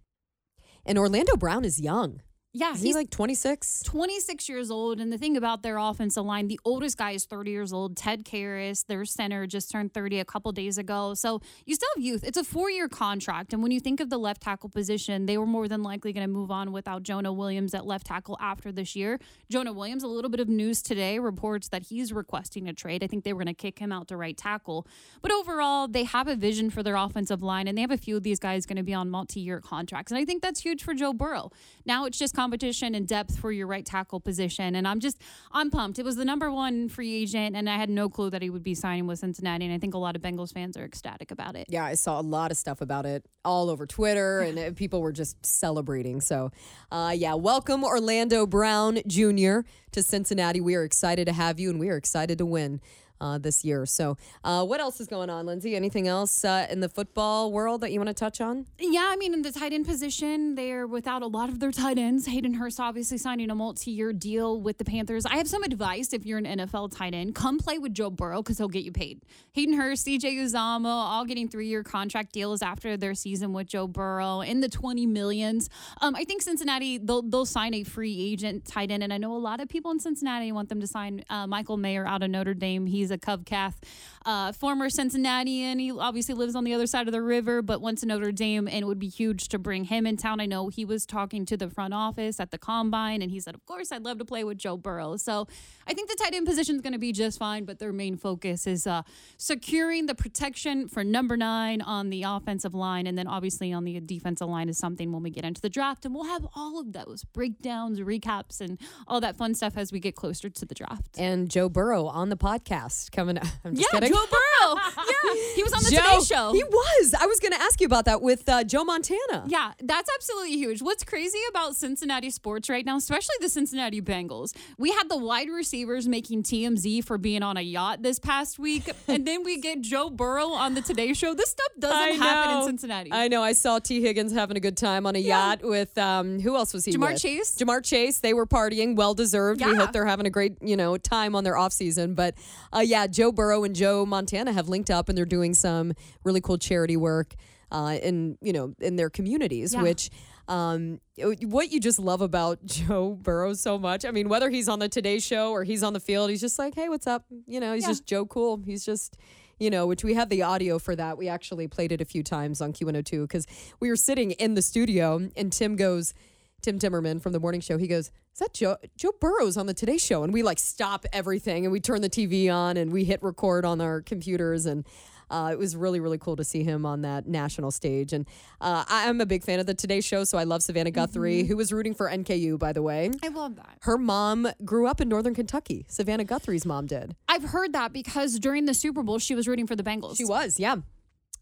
And 0.84 0.98
Orlando 0.98 1.36
Brown 1.36 1.64
is 1.64 1.80
young. 1.80 2.22
Yeah, 2.52 2.72
Is 2.72 2.80
he 2.80 2.88
he's 2.88 2.96
like 2.96 3.10
26? 3.10 3.84
26 3.84 4.48
years 4.48 4.72
old. 4.72 4.98
And 4.98 5.12
the 5.12 5.18
thing 5.18 5.36
about 5.36 5.62
their 5.62 5.78
offensive 5.78 6.24
line, 6.24 6.48
the 6.48 6.58
oldest 6.64 6.98
guy 6.98 7.12
is 7.12 7.24
30 7.24 7.48
years 7.52 7.72
old. 7.72 7.96
Ted 7.96 8.24
Karras, 8.24 8.84
their 8.86 9.04
center, 9.04 9.46
just 9.46 9.70
turned 9.70 9.94
30 9.94 10.18
a 10.18 10.24
couple 10.24 10.50
days 10.50 10.76
ago. 10.76 11.14
So 11.14 11.40
you 11.64 11.76
still 11.76 11.88
have 11.94 12.02
youth. 12.02 12.24
It's 12.24 12.36
a 12.36 12.42
four 12.42 12.68
year 12.68 12.88
contract. 12.88 13.52
And 13.52 13.62
when 13.62 13.70
you 13.70 13.78
think 13.78 14.00
of 14.00 14.10
the 14.10 14.18
left 14.18 14.42
tackle 14.42 14.68
position, 14.68 15.26
they 15.26 15.38
were 15.38 15.46
more 15.46 15.68
than 15.68 15.84
likely 15.84 16.12
going 16.12 16.26
to 16.26 16.32
move 16.32 16.50
on 16.50 16.72
without 16.72 17.04
Jonah 17.04 17.32
Williams 17.32 17.72
at 17.72 17.86
left 17.86 18.08
tackle 18.08 18.36
after 18.40 18.72
this 18.72 18.96
year. 18.96 19.20
Jonah 19.48 19.72
Williams, 19.72 20.02
a 20.02 20.08
little 20.08 20.30
bit 20.30 20.40
of 20.40 20.48
news 20.48 20.82
today, 20.82 21.20
reports 21.20 21.68
that 21.68 21.84
he's 21.84 22.12
requesting 22.12 22.68
a 22.68 22.72
trade. 22.72 23.04
I 23.04 23.06
think 23.06 23.22
they 23.22 23.32
were 23.32 23.44
going 23.44 23.54
to 23.54 23.62
kick 23.62 23.78
him 23.78 23.92
out 23.92 24.08
to 24.08 24.16
right 24.16 24.36
tackle. 24.36 24.88
But 25.22 25.30
overall, 25.30 25.86
they 25.86 26.02
have 26.02 26.26
a 26.26 26.34
vision 26.34 26.70
for 26.70 26.82
their 26.82 26.96
offensive 26.96 27.44
line, 27.44 27.68
and 27.68 27.78
they 27.78 27.82
have 27.82 27.92
a 27.92 27.96
few 27.96 28.16
of 28.16 28.24
these 28.24 28.40
guys 28.40 28.66
going 28.66 28.76
to 28.76 28.82
be 28.82 28.94
on 28.94 29.08
multi 29.08 29.38
year 29.38 29.60
contracts. 29.60 30.10
And 30.10 30.18
I 30.18 30.24
think 30.24 30.42
that's 30.42 30.58
huge 30.58 30.82
for 30.82 30.94
Joe 30.94 31.12
Burrow. 31.12 31.52
Now 31.86 32.06
it's 32.06 32.18
just 32.18 32.34
competition 32.40 32.94
and 32.94 33.06
depth 33.06 33.38
for 33.38 33.52
your 33.52 33.66
right 33.66 33.84
tackle 33.84 34.18
position. 34.18 34.74
And 34.74 34.88
I'm 34.88 34.98
just, 34.98 35.20
I'm 35.52 35.70
pumped. 35.70 35.98
It 35.98 36.06
was 36.06 36.16
the 36.16 36.24
number 36.24 36.50
one 36.50 36.88
free 36.88 37.14
agent, 37.14 37.54
and 37.54 37.68
I 37.68 37.76
had 37.76 37.90
no 37.90 38.08
clue 38.08 38.30
that 38.30 38.40
he 38.40 38.48
would 38.48 38.62
be 38.62 38.74
signing 38.74 39.06
with 39.06 39.18
Cincinnati. 39.18 39.66
And 39.66 39.74
I 39.74 39.78
think 39.78 39.92
a 39.92 39.98
lot 39.98 40.16
of 40.16 40.22
Bengals 40.22 40.50
fans 40.50 40.74
are 40.78 40.84
ecstatic 40.86 41.30
about 41.30 41.54
it. 41.54 41.66
Yeah, 41.68 41.84
I 41.84 41.92
saw 41.96 42.18
a 42.18 42.22
lot 42.22 42.50
of 42.50 42.56
stuff 42.56 42.80
about 42.80 43.04
it 43.04 43.26
all 43.44 43.68
over 43.68 43.86
Twitter, 43.86 44.40
and 44.40 44.74
people 44.82 45.02
were 45.02 45.12
just 45.12 45.44
celebrating. 45.44 46.22
So, 46.22 46.50
uh, 46.90 47.12
yeah, 47.14 47.34
welcome 47.34 47.84
Orlando 47.84 48.46
Brown 48.46 49.00
Jr. 49.06 49.60
to 49.92 50.02
Cincinnati. 50.02 50.62
We 50.62 50.76
are 50.76 50.84
excited 50.84 51.26
to 51.26 51.34
have 51.34 51.60
you, 51.60 51.68
and 51.68 51.78
we 51.78 51.90
are 51.90 51.98
excited 51.98 52.38
to 52.38 52.46
win. 52.46 52.80
Uh, 53.20 53.36
this 53.36 53.64
year. 53.64 53.84
So, 53.84 54.16
uh, 54.44 54.64
what 54.64 54.80
else 54.80 54.98
is 55.00 55.06
going 55.06 55.28
on, 55.28 55.44
Lindsay? 55.44 55.76
Anything 55.76 56.08
else 56.08 56.44
uh, 56.44 56.66
in 56.70 56.80
the 56.80 56.88
football 56.88 57.52
world 57.52 57.82
that 57.82 57.92
you 57.92 58.00
want 58.00 58.08
to 58.08 58.14
touch 58.14 58.40
on? 58.40 58.66
Yeah, 58.78 59.08
I 59.10 59.16
mean, 59.16 59.34
in 59.34 59.42
the 59.42 59.52
tight 59.52 59.72
end 59.74 59.86
position, 59.86 60.54
they're 60.54 60.86
without 60.86 61.22
a 61.22 61.26
lot 61.26 61.48
of 61.50 61.60
their 61.60 61.70
tight 61.70 61.98
ends. 61.98 62.26
Hayden 62.26 62.54
Hurst 62.54 62.80
obviously 62.80 63.18
signing 63.18 63.50
a 63.50 63.54
multi 63.54 63.90
year 63.90 64.12
deal 64.12 64.60
with 64.60 64.78
the 64.78 64.84
Panthers. 64.84 65.26
I 65.26 65.36
have 65.36 65.48
some 65.48 65.62
advice 65.62 66.12
if 66.12 66.24
you're 66.24 66.38
an 66.38 66.46
NFL 66.46 66.96
tight 66.96 67.14
end. 67.14 67.34
Come 67.34 67.58
play 67.58 67.78
with 67.78 67.92
Joe 67.92 68.10
Burrow 68.10 68.42
because 68.42 68.58
he'll 68.58 68.68
get 68.68 68.84
you 68.84 68.92
paid. 68.92 69.20
Hayden 69.52 69.74
Hurst, 69.74 70.06
CJ 70.06 70.36
Uzomah, 70.36 70.86
all 70.86 71.24
getting 71.24 71.48
three 71.48 71.66
year 71.68 71.82
contract 71.82 72.32
deals 72.32 72.62
after 72.62 72.96
their 72.96 73.14
season 73.14 73.52
with 73.52 73.66
Joe 73.66 73.86
Burrow 73.86 74.40
in 74.40 74.60
the 74.60 74.68
20 74.68 75.06
millions. 75.06 75.68
Um, 76.00 76.14
I 76.16 76.24
think 76.24 76.42
Cincinnati, 76.42 76.98
they'll, 76.98 77.22
they'll 77.22 77.46
sign 77.46 77.74
a 77.74 77.84
free 77.84 78.16
agent 78.18 78.64
tight 78.64 78.90
end. 78.90 79.02
And 79.02 79.12
I 79.12 79.18
know 79.18 79.36
a 79.36 79.38
lot 79.38 79.60
of 79.60 79.68
people 79.68 79.90
in 79.90 80.00
Cincinnati 80.00 80.52
want 80.52 80.68
them 80.68 80.80
to 80.80 80.86
sign 80.86 81.24
uh, 81.28 81.46
Michael 81.46 81.76
Mayer 81.76 82.06
out 82.06 82.22
of 82.22 82.30
Notre 82.30 82.54
Dame. 82.54 82.86
He's 82.86 83.09
a 83.10 83.18
Cov 83.18 83.44
Cath. 83.44 83.80
uh, 84.26 84.52
former 84.52 84.90
Cincinnatian. 84.90 85.78
He 85.78 85.90
obviously 85.90 86.34
lives 86.34 86.54
on 86.54 86.64
the 86.64 86.74
other 86.74 86.86
side 86.86 87.06
of 87.06 87.12
the 87.12 87.22
river, 87.22 87.62
but 87.62 87.80
went 87.80 87.98
to 87.98 88.06
Notre 88.06 88.32
Dame, 88.32 88.68
and 88.68 88.82
it 88.82 88.84
would 88.86 88.98
be 88.98 89.08
huge 89.08 89.48
to 89.48 89.58
bring 89.58 89.84
him 89.84 90.06
in 90.06 90.16
town. 90.16 90.40
I 90.40 90.46
know 90.46 90.68
he 90.68 90.84
was 90.84 91.06
talking 91.06 91.46
to 91.46 91.56
the 91.56 91.70
front 91.70 91.94
office 91.94 92.38
at 92.38 92.50
the 92.50 92.58
combine, 92.58 93.22
and 93.22 93.30
he 93.30 93.40
said, 93.40 93.54
"Of 93.54 93.64
course, 93.64 93.90
I'd 93.92 94.04
love 94.04 94.18
to 94.18 94.24
play 94.24 94.44
with 94.44 94.58
Joe 94.58 94.76
Burrow." 94.76 95.16
So 95.16 95.46
I 95.86 95.94
think 95.94 96.10
the 96.10 96.16
tight 96.16 96.34
end 96.34 96.46
position 96.46 96.76
is 96.76 96.82
going 96.82 96.92
to 96.92 96.98
be 96.98 97.12
just 97.12 97.38
fine, 97.38 97.64
but 97.64 97.78
their 97.78 97.92
main 97.92 98.16
focus 98.16 98.66
is 98.66 98.86
uh, 98.86 99.02
securing 99.38 100.06
the 100.06 100.14
protection 100.14 100.86
for 100.88 101.02
number 101.02 101.36
nine 101.36 101.80
on 101.80 102.10
the 102.10 102.24
offensive 102.24 102.74
line, 102.74 103.06
and 103.06 103.16
then 103.16 103.26
obviously 103.26 103.72
on 103.72 103.84
the 103.84 103.98
defensive 104.00 104.48
line 104.48 104.68
is 104.68 104.76
something 104.78 105.12
when 105.12 105.22
we 105.22 105.30
get 105.30 105.44
into 105.44 105.60
the 105.60 105.70
draft, 105.70 106.04
and 106.04 106.14
we'll 106.14 106.24
have 106.24 106.46
all 106.54 106.78
of 106.78 106.92
those 106.92 107.24
breakdowns, 107.24 108.00
recaps, 108.00 108.60
and 108.60 108.78
all 109.06 109.20
that 109.20 109.36
fun 109.36 109.54
stuff 109.54 109.76
as 109.76 109.92
we 109.92 109.98
get 109.98 110.14
closer 110.14 110.50
to 110.50 110.66
the 110.66 110.74
draft. 110.74 111.18
And 111.18 111.50
Joe 111.50 111.68
Burrow 111.68 112.06
on 112.06 112.28
the 112.28 112.36
podcast 112.36 112.99
coming 113.08 113.38
up. 113.38 113.46
I'm 113.64 113.74
just 113.74 113.88
yeah, 113.92 114.00
kidding. 114.00 114.14
Joe 114.14 114.24
Burrow. 114.30 114.76
yeah, 114.76 115.54
he 115.54 115.62
was 115.62 115.72
on 115.72 115.82
the 115.82 115.90
Joe, 115.90 116.20
Today 116.20 116.24
Show. 116.24 116.52
He 116.52 116.64
was. 116.64 117.14
I 117.18 117.26
was 117.26 117.40
going 117.40 117.52
to 117.52 117.60
ask 117.60 117.80
you 117.80 117.86
about 117.86 118.04
that 118.04 118.20
with 118.22 118.48
uh, 118.48 118.64
Joe 118.64 118.84
Montana. 118.84 119.44
Yeah, 119.46 119.72
that's 119.82 120.10
absolutely 120.14 120.56
huge. 120.56 120.82
What's 120.82 121.04
crazy 121.04 121.38
about 121.48 121.76
Cincinnati 121.76 122.30
sports 122.30 122.68
right 122.68 122.84
now, 122.84 122.96
especially 122.96 123.36
the 123.40 123.48
Cincinnati 123.48 124.00
Bengals, 124.00 124.54
we 124.78 124.90
had 124.92 125.08
the 125.08 125.16
wide 125.16 125.48
receivers 125.48 126.08
making 126.08 126.42
TMZ 126.42 127.04
for 127.04 127.18
being 127.18 127.42
on 127.42 127.56
a 127.56 127.62
yacht 127.62 128.02
this 128.02 128.18
past 128.18 128.58
week, 128.58 128.90
and 129.08 129.26
then 129.26 129.44
we 129.44 129.58
get 129.60 129.80
Joe 129.80 130.10
Burrow 130.10 130.48
on 130.48 130.74
the 130.74 130.82
Today 130.82 131.12
Show. 131.12 131.34
This 131.34 131.50
stuff 131.50 131.72
doesn't 131.78 132.20
happen 132.20 132.58
in. 132.58 132.64
Cincinnati. 132.64 133.12
I 133.12 133.28
know. 133.28 133.42
I 133.42 133.52
saw 133.52 133.78
Tee 133.78 134.00
Higgins 134.00 134.32
having 134.32 134.56
a 134.56 134.60
good 134.60 134.76
time 134.76 135.06
on 135.06 135.16
a 135.16 135.18
yacht 135.18 135.62
with 135.62 135.96
um, 135.98 136.40
who 136.40 136.56
else 136.56 136.74
was 136.74 136.84
he? 136.84 136.92
Ja'Marr 136.92 137.12
with? 137.12 137.22
Chase. 137.22 137.54
Ja'Marr 137.56 137.84
Chase. 137.84 138.18
They 138.18 138.34
were 138.34 138.46
partying, 138.46 138.96
well 138.96 139.14
deserved. 139.14 139.64
We 139.64 139.74
hope 139.74 139.92
they're 139.92 140.06
having 140.06 140.26
a 140.26 140.30
great 140.30 140.56
you 140.60 140.76
know 140.76 140.96
time 140.96 141.34
on 141.34 141.44
their 141.44 141.56
off 141.56 141.72
season. 141.72 142.14
But 142.14 142.34
uh, 142.72 142.80
yeah, 142.90 143.06
Joe 143.06 143.32
Burrow 143.32 143.64
and 143.64 143.74
Joe 143.74 144.04
Montana 144.04 144.52
have 144.52 144.68
linked 144.68 144.90
up 144.90 145.08
and 145.08 145.16
they're 145.16 145.24
doing 145.38 145.54
some 145.54 145.92
really 146.24 146.40
cool 146.40 146.58
charity 146.58 146.96
work 146.96 147.34
uh, 147.70 147.98
in 148.02 148.36
you 148.42 148.52
know 148.52 148.74
in 148.80 148.96
their 148.96 149.10
communities, 149.10 149.72
Yeah. 149.74 149.82
which. 149.82 150.10
Um, 150.48 150.98
what 151.44 151.70
you 151.70 151.78
just 151.78 152.00
love 152.00 152.20
about 152.22 152.58
Joe 152.76 153.16
Burrow 153.22 153.52
so 153.54 153.78
much. 153.78 154.04
I 154.04 154.10
mean, 154.10 154.28
whether 154.28 154.50
he's 154.50 154.68
on 154.68 154.80
the 154.80 154.88
Today 154.88 155.20
Show 155.20 155.52
or 155.52 155.62
he's 155.62 155.84
on 155.84 155.92
the 155.92 156.00
field, 156.00 156.28
he's 156.28 156.40
just 156.40 156.58
like, 156.58 156.74
hey, 156.74 156.88
what's 156.88 157.06
up? 157.06 157.24
You 157.46 157.60
know, 157.60 157.72
he's 157.72 157.84
Yeah. 157.84 157.90
just 157.90 158.04
Joe 158.04 158.26
Cool. 158.26 158.60
He's 158.66 158.84
just, 158.84 159.16
you 159.60 159.70
know, 159.70 159.86
which 159.86 160.02
we 160.02 160.14
had 160.14 160.28
the 160.28 160.42
audio 160.42 160.80
for 160.80 160.96
that. 160.96 161.16
We 161.18 161.28
actually 161.28 161.68
played 161.68 161.92
it 161.92 162.00
a 162.00 162.04
few 162.04 162.24
times 162.24 162.60
on 162.60 162.72
Q102 162.72 163.22
because 163.28 163.46
we 163.78 163.90
were 163.90 163.96
sitting 164.08 164.32
in 164.32 164.54
the 164.54 164.62
studio 164.62 165.30
and 165.36 165.52
Tim 165.52 165.76
goes, 165.76 166.14
Tim 166.62 166.78
Timmerman 166.78 167.20
from 167.22 167.32
the 167.32 167.40
morning 167.40 167.60
show, 167.60 167.78
he 167.78 167.86
goes, 167.86 168.10
Is 168.32 168.38
that 168.40 168.52
Joe 168.54 168.76
Joe 168.96 169.12
Burrow's 169.20 169.56
on 169.56 169.66
the 169.66 169.74
Today 169.74 169.98
Show? 169.98 170.22
And 170.24 170.32
we 170.32 170.42
like 170.42 170.58
stop 170.58 171.06
everything 171.12 171.64
and 171.64 171.72
we 171.72 171.80
turn 171.80 172.00
the 172.02 172.10
TV 172.10 172.52
on 172.52 172.76
and 172.76 172.92
we 172.92 173.04
hit 173.04 173.22
record 173.22 173.64
on 173.64 173.80
our 173.80 174.00
computers 174.00 174.66
and 174.66 174.86
uh, 175.30 175.50
it 175.52 175.58
was 175.60 175.76
really, 175.76 176.00
really 176.00 176.18
cool 176.18 176.34
to 176.34 176.42
see 176.42 176.64
him 176.64 176.84
on 176.84 177.02
that 177.02 177.24
national 177.28 177.70
stage. 177.70 178.12
And 178.12 178.26
uh, 178.60 178.84
I- 178.88 179.08
I'm 179.08 179.20
a 179.20 179.26
big 179.26 179.44
fan 179.44 179.60
of 179.60 179.66
the 179.66 179.74
Today 179.74 180.00
Show, 180.00 180.24
so 180.24 180.36
I 180.36 180.42
love 180.42 180.60
Savannah 180.60 180.90
Guthrie, 180.90 181.44
who 181.44 181.56
was 181.56 181.72
rooting 181.72 181.94
for 181.94 182.10
NKU, 182.10 182.58
by 182.58 182.72
the 182.72 182.82
way. 182.82 183.12
I 183.22 183.28
love 183.28 183.54
that. 183.54 183.78
Her 183.82 183.96
mom 183.96 184.48
grew 184.64 184.88
up 184.88 185.00
in 185.00 185.08
Northern 185.08 185.32
Kentucky. 185.36 185.86
Savannah 185.88 186.24
Guthrie's 186.24 186.66
mom 186.66 186.86
did. 186.86 187.14
I've 187.28 187.44
heard 187.44 187.72
that 187.74 187.92
because 187.92 188.40
during 188.40 188.64
the 188.64 188.74
Super 188.74 189.04
Bowl, 189.04 189.20
she 189.20 189.36
was 189.36 189.46
rooting 189.46 189.68
for 189.68 189.76
the 189.76 189.84
Bengals. 189.84 190.16
She 190.16 190.24
was, 190.24 190.58
yeah. 190.58 190.78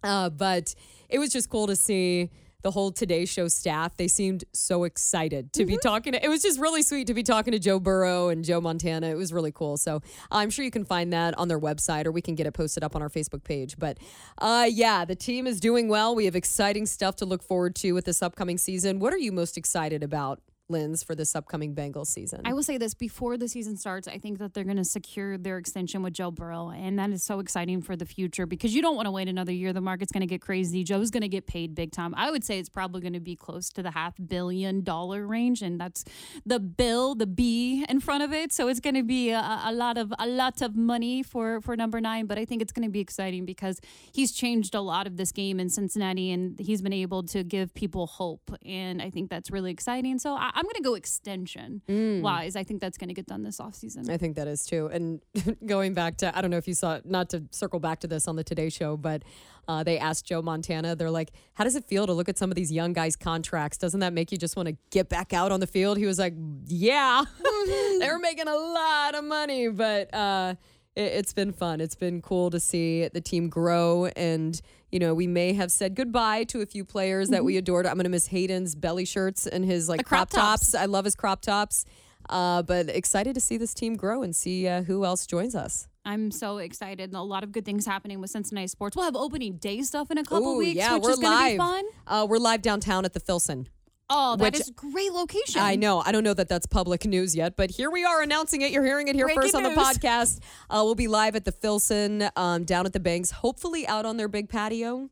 Uh, 0.04 0.28
but 0.28 0.74
it 1.08 1.18
was 1.18 1.32
just 1.32 1.48
cool 1.48 1.66
to 1.66 1.74
see 1.74 2.28
the 2.62 2.70
whole 2.72 2.90
Today 2.90 3.24
Show 3.24 3.46
staff. 3.48 3.96
They 3.96 4.08
seemed 4.08 4.44
so 4.52 4.84
excited 4.84 5.52
to 5.52 5.64
be 5.64 5.76
talking. 5.76 6.12
To, 6.12 6.24
it 6.24 6.28
was 6.28 6.42
just 6.42 6.58
really 6.58 6.82
sweet 6.82 7.06
to 7.06 7.14
be 7.14 7.22
talking 7.22 7.52
to 7.52 7.58
Joe 7.58 7.78
Burrow 7.78 8.28
and 8.28 8.44
Joe 8.44 8.60
Montana. 8.60 9.08
It 9.08 9.14
was 9.14 9.32
really 9.32 9.52
cool. 9.52 9.76
So 9.76 10.02
I'm 10.30 10.50
sure 10.50 10.64
you 10.64 10.70
can 10.70 10.84
find 10.84 11.12
that 11.12 11.38
on 11.38 11.46
their 11.46 11.60
website 11.60 12.06
or 12.06 12.12
we 12.12 12.20
can 12.20 12.34
get 12.34 12.46
it 12.46 12.52
posted 12.52 12.82
up 12.82 12.96
on 12.96 13.02
our 13.02 13.08
Facebook 13.08 13.44
page. 13.44 13.78
But 13.78 13.98
uh, 14.38 14.66
yeah, 14.68 15.04
the 15.04 15.14
team 15.14 15.46
is 15.46 15.60
doing 15.60 15.88
well. 15.88 16.14
We 16.14 16.24
have 16.24 16.34
exciting 16.34 16.86
stuff 16.86 17.16
to 17.16 17.26
look 17.26 17.42
forward 17.42 17.76
to 17.76 17.92
with 17.92 18.04
this 18.04 18.22
upcoming 18.22 18.58
season. 18.58 18.98
What 18.98 19.12
are 19.12 19.18
you 19.18 19.30
most 19.30 19.56
excited 19.56 20.02
about, 20.02 20.40
Linz, 20.68 21.02
for 21.02 21.14
this 21.14 21.34
upcoming 21.34 21.74
Bengals 21.74 22.08
season? 22.08 22.42
I 22.44 22.52
will 22.52 22.62
say 22.62 22.78
this 22.78 22.94
before 22.94 23.36
the 23.36 23.48
season 23.48 23.76
starts, 23.76 24.06
I 24.06 24.18
think 24.18 24.38
that 24.38 24.54
they're 24.54 24.64
going 24.64 24.76
to 24.76 24.84
secure 24.84 25.38
their 25.38 25.56
extension 25.58 26.02
with 26.02 26.12
Joe 26.12 26.30
Burrow. 26.30 26.70
And 26.70 26.98
that 26.98 27.10
is 27.10 27.22
so 27.22 27.40
exciting 27.40 27.82
for 27.82 27.96
the 27.96 28.04
future 28.04 28.46
because 28.46 28.74
you 28.74 28.82
don't 28.82 28.96
want 28.96 29.06
to 29.06 29.10
wait 29.10 29.28
another 29.28 29.52
year. 29.52 29.72
The 29.72 29.80
market's 29.80 30.12
going 30.12 30.20
to 30.20 30.26
get 30.26 30.40
crazy. 30.40 30.84
Joe's 30.84 31.10
going 31.10 31.22
to 31.22 31.28
get 31.28 31.46
paid 31.46 31.74
big 31.74 31.92
time. 31.92 32.14
I 32.16 32.30
would 32.30 32.44
say 32.44 32.58
it's 32.58 32.68
probably 32.68 33.00
going 33.00 33.14
to 33.14 33.20
be 33.20 33.36
close 33.36 33.70
to 33.70 33.82
the 33.82 33.92
half 33.92 34.14
billion 34.28 34.82
dollar 34.82 35.26
range. 35.26 35.62
And 35.62 35.80
that's 35.80 36.04
the 36.44 36.60
bill, 36.60 37.14
the 37.14 37.26
B 37.26 37.84
in 37.88 38.00
front 38.00 38.22
of 38.22 38.32
it. 38.32 38.52
So 38.52 38.68
it's 38.68 38.80
going 38.80 38.94
to 38.94 39.02
be 39.02 39.30
a, 39.30 39.60
a 39.64 39.72
lot 39.72 39.96
of 39.96 40.12
a 40.18 40.26
lot 40.26 40.60
of 40.62 40.76
money 40.76 41.22
for, 41.22 41.60
for 41.60 41.76
number 41.76 42.00
nine. 42.00 42.26
But 42.26 42.38
I 42.38 42.44
think 42.44 42.62
it's 42.62 42.72
going 42.72 42.86
to 42.86 42.92
be 42.92 43.00
exciting 43.00 43.44
because 43.44 43.80
he's 44.12 44.32
changed 44.32 44.74
a 44.74 44.80
lot 44.80 45.06
of 45.06 45.16
this 45.16 45.32
game 45.32 45.60
in 45.60 45.68
Cincinnati 45.68 46.30
and 46.32 46.58
he's 46.58 46.82
been 46.82 46.92
able 46.92 47.22
to 47.24 47.42
give 47.42 47.72
people 47.74 48.06
hope. 48.06 48.50
And 48.64 49.00
I 49.00 49.10
think 49.10 49.30
that's 49.30 49.50
really 49.50 49.70
exciting. 49.70 50.18
So 50.18 50.34
I, 50.34 50.50
I'm 50.58 50.64
going 50.64 50.74
to 50.74 50.82
go 50.82 50.94
extension 50.94 51.82
wise. 52.20 52.56
I 52.56 52.64
think 52.64 52.80
that's 52.80 52.98
going 52.98 53.06
to 53.06 53.14
get 53.14 53.26
done 53.26 53.44
this 53.44 53.58
offseason. 53.58 54.10
I 54.10 54.16
think 54.16 54.34
that 54.34 54.48
is 54.48 54.66
too. 54.66 54.86
And 54.92 55.20
going 55.66 55.94
back 55.94 56.16
to, 56.16 56.36
I 56.36 56.40
don't 56.40 56.50
know 56.50 56.56
if 56.56 56.66
you 56.66 56.74
saw, 56.74 56.98
not 57.04 57.30
to 57.30 57.44
circle 57.52 57.78
back 57.78 58.00
to 58.00 58.08
this 58.08 58.26
on 58.26 58.34
the 58.34 58.42
Today 58.42 58.68
Show, 58.68 58.96
but 58.96 59.22
uh, 59.68 59.84
they 59.84 60.00
asked 60.00 60.24
Joe 60.26 60.42
Montana, 60.42 60.96
they're 60.96 61.12
like, 61.12 61.30
how 61.54 61.62
does 61.62 61.76
it 61.76 61.84
feel 61.84 62.08
to 62.08 62.12
look 62.12 62.28
at 62.28 62.36
some 62.38 62.50
of 62.50 62.56
these 62.56 62.72
young 62.72 62.92
guys' 62.92 63.14
contracts? 63.14 63.78
Doesn't 63.78 64.00
that 64.00 64.12
make 64.12 64.32
you 64.32 64.38
just 64.38 64.56
want 64.56 64.68
to 64.68 64.76
get 64.90 65.08
back 65.08 65.32
out 65.32 65.52
on 65.52 65.60
the 65.60 65.68
field? 65.68 65.96
He 65.96 66.06
was 66.06 66.18
like, 66.18 66.34
yeah, 66.66 67.22
they're 68.00 68.18
making 68.18 68.48
a 68.48 68.56
lot 68.56 69.14
of 69.14 69.22
money, 69.22 69.68
but 69.68 70.12
uh, 70.12 70.56
it, 70.96 71.02
it's 71.02 71.32
been 71.32 71.52
fun. 71.52 71.80
It's 71.80 71.94
been 71.94 72.20
cool 72.20 72.50
to 72.50 72.58
see 72.58 73.06
the 73.06 73.20
team 73.20 73.48
grow. 73.48 74.06
And, 74.16 74.60
you 74.90 74.98
know, 74.98 75.14
we 75.14 75.26
may 75.26 75.52
have 75.52 75.70
said 75.70 75.94
goodbye 75.94 76.44
to 76.44 76.60
a 76.60 76.66
few 76.66 76.84
players 76.84 77.28
that 77.28 77.44
we 77.44 77.56
adored. 77.56 77.86
I'm 77.86 77.94
going 77.94 78.04
to 78.04 78.10
miss 78.10 78.28
Hayden's 78.28 78.74
belly 78.74 79.04
shirts 79.04 79.46
and 79.46 79.64
his 79.64 79.88
like 79.88 80.04
crop 80.04 80.30
crop 80.30 80.30
tops. 80.30 80.72
tops. 80.72 80.82
I 80.82 80.86
love 80.86 81.04
his 81.04 81.14
crop 81.14 81.42
tops. 81.42 81.84
Uh, 82.28 82.62
but 82.62 82.88
excited 82.90 83.34
to 83.34 83.40
see 83.40 83.56
this 83.56 83.72
team 83.72 83.96
grow 83.96 84.22
and 84.22 84.36
see 84.36 84.68
uh, 84.68 84.82
who 84.82 85.04
else 85.04 85.26
joins 85.26 85.54
us. 85.54 85.88
I'm 86.04 86.30
so 86.30 86.58
excited. 86.58 87.14
A 87.14 87.20
lot 87.22 87.42
of 87.44 87.52
good 87.52 87.64
things 87.64 87.86
happening 87.86 88.20
with 88.20 88.30
Cincinnati 88.30 88.66
sports. 88.66 88.96
We'll 88.96 89.04
have 89.04 89.16
opening 89.16 89.56
day 89.56 89.82
stuff 89.82 90.10
in 90.10 90.18
a 90.18 90.24
couple 90.24 90.54
Ooh, 90.54 90.58
weeks, 90.58 90.76
yeah, 90.76 90.94
which 90.94 91.02
we're 91.02 91.10
is 91.12 91.18
going 91.18 91.32
to 91.36 91.44
live. 91.44 91.52
be 91.52 91.58
fun. 91.58 91.84
Uh, 92.06 92.26
we're 92.28 92.38
live 92.38 92.62
downtown 92.62 93.04
at 93.04 93.12
the 93.12 93.20
Filson. 93.20 93.68
Oh, 94.10 94.36
that 94.36 94.52
Which- 94.54 94.60
is 94.60 94.70
great 94.70 95.12
location. 95.12 95.60
I 95.60 95.76
know. 95.76 96.00
I 96.04 96.12
don't 96.12 96.24
know 96.24 96.32
that 96.34 96.48
that's 96.48 96.66
public 96.66 97.04
news 97.04 97.36
yet, 97.36 97.56
but 97.56 97.70
here 97.70 97.90
we 97.90 98.04
are 98.04 98.22
announcing 98.22 98.62
it. 98.62 98.70
You're 98.72 98.84
hearing 98.84 99.08
it 99.08 99.14
here 99.14 99.26
Breaking 99.26 99.42
first 99.42 99.54
on 99.54 99.62
the 99.64 99.68
news. 99.70 99.78
podcast. 99.78 100.40
Uh, 100.70 100.80
we'll 100.84 100.94
be 100.94 101.08
live 101.08 101.36
at 101.36 101.44
the 101.44 101.52
Filson 101.52 102.28
um, 102.36 102.64
down 102.64 102.86
at 102.86 102.92
the 102.94 103.00
Banks, 103.00 103.30
hopefully 103.30 103.86
out 103.86 104.06
on 104.06 104.16
their 104.16 104.28
big 104.28 104.48
patio. 104.48 105.10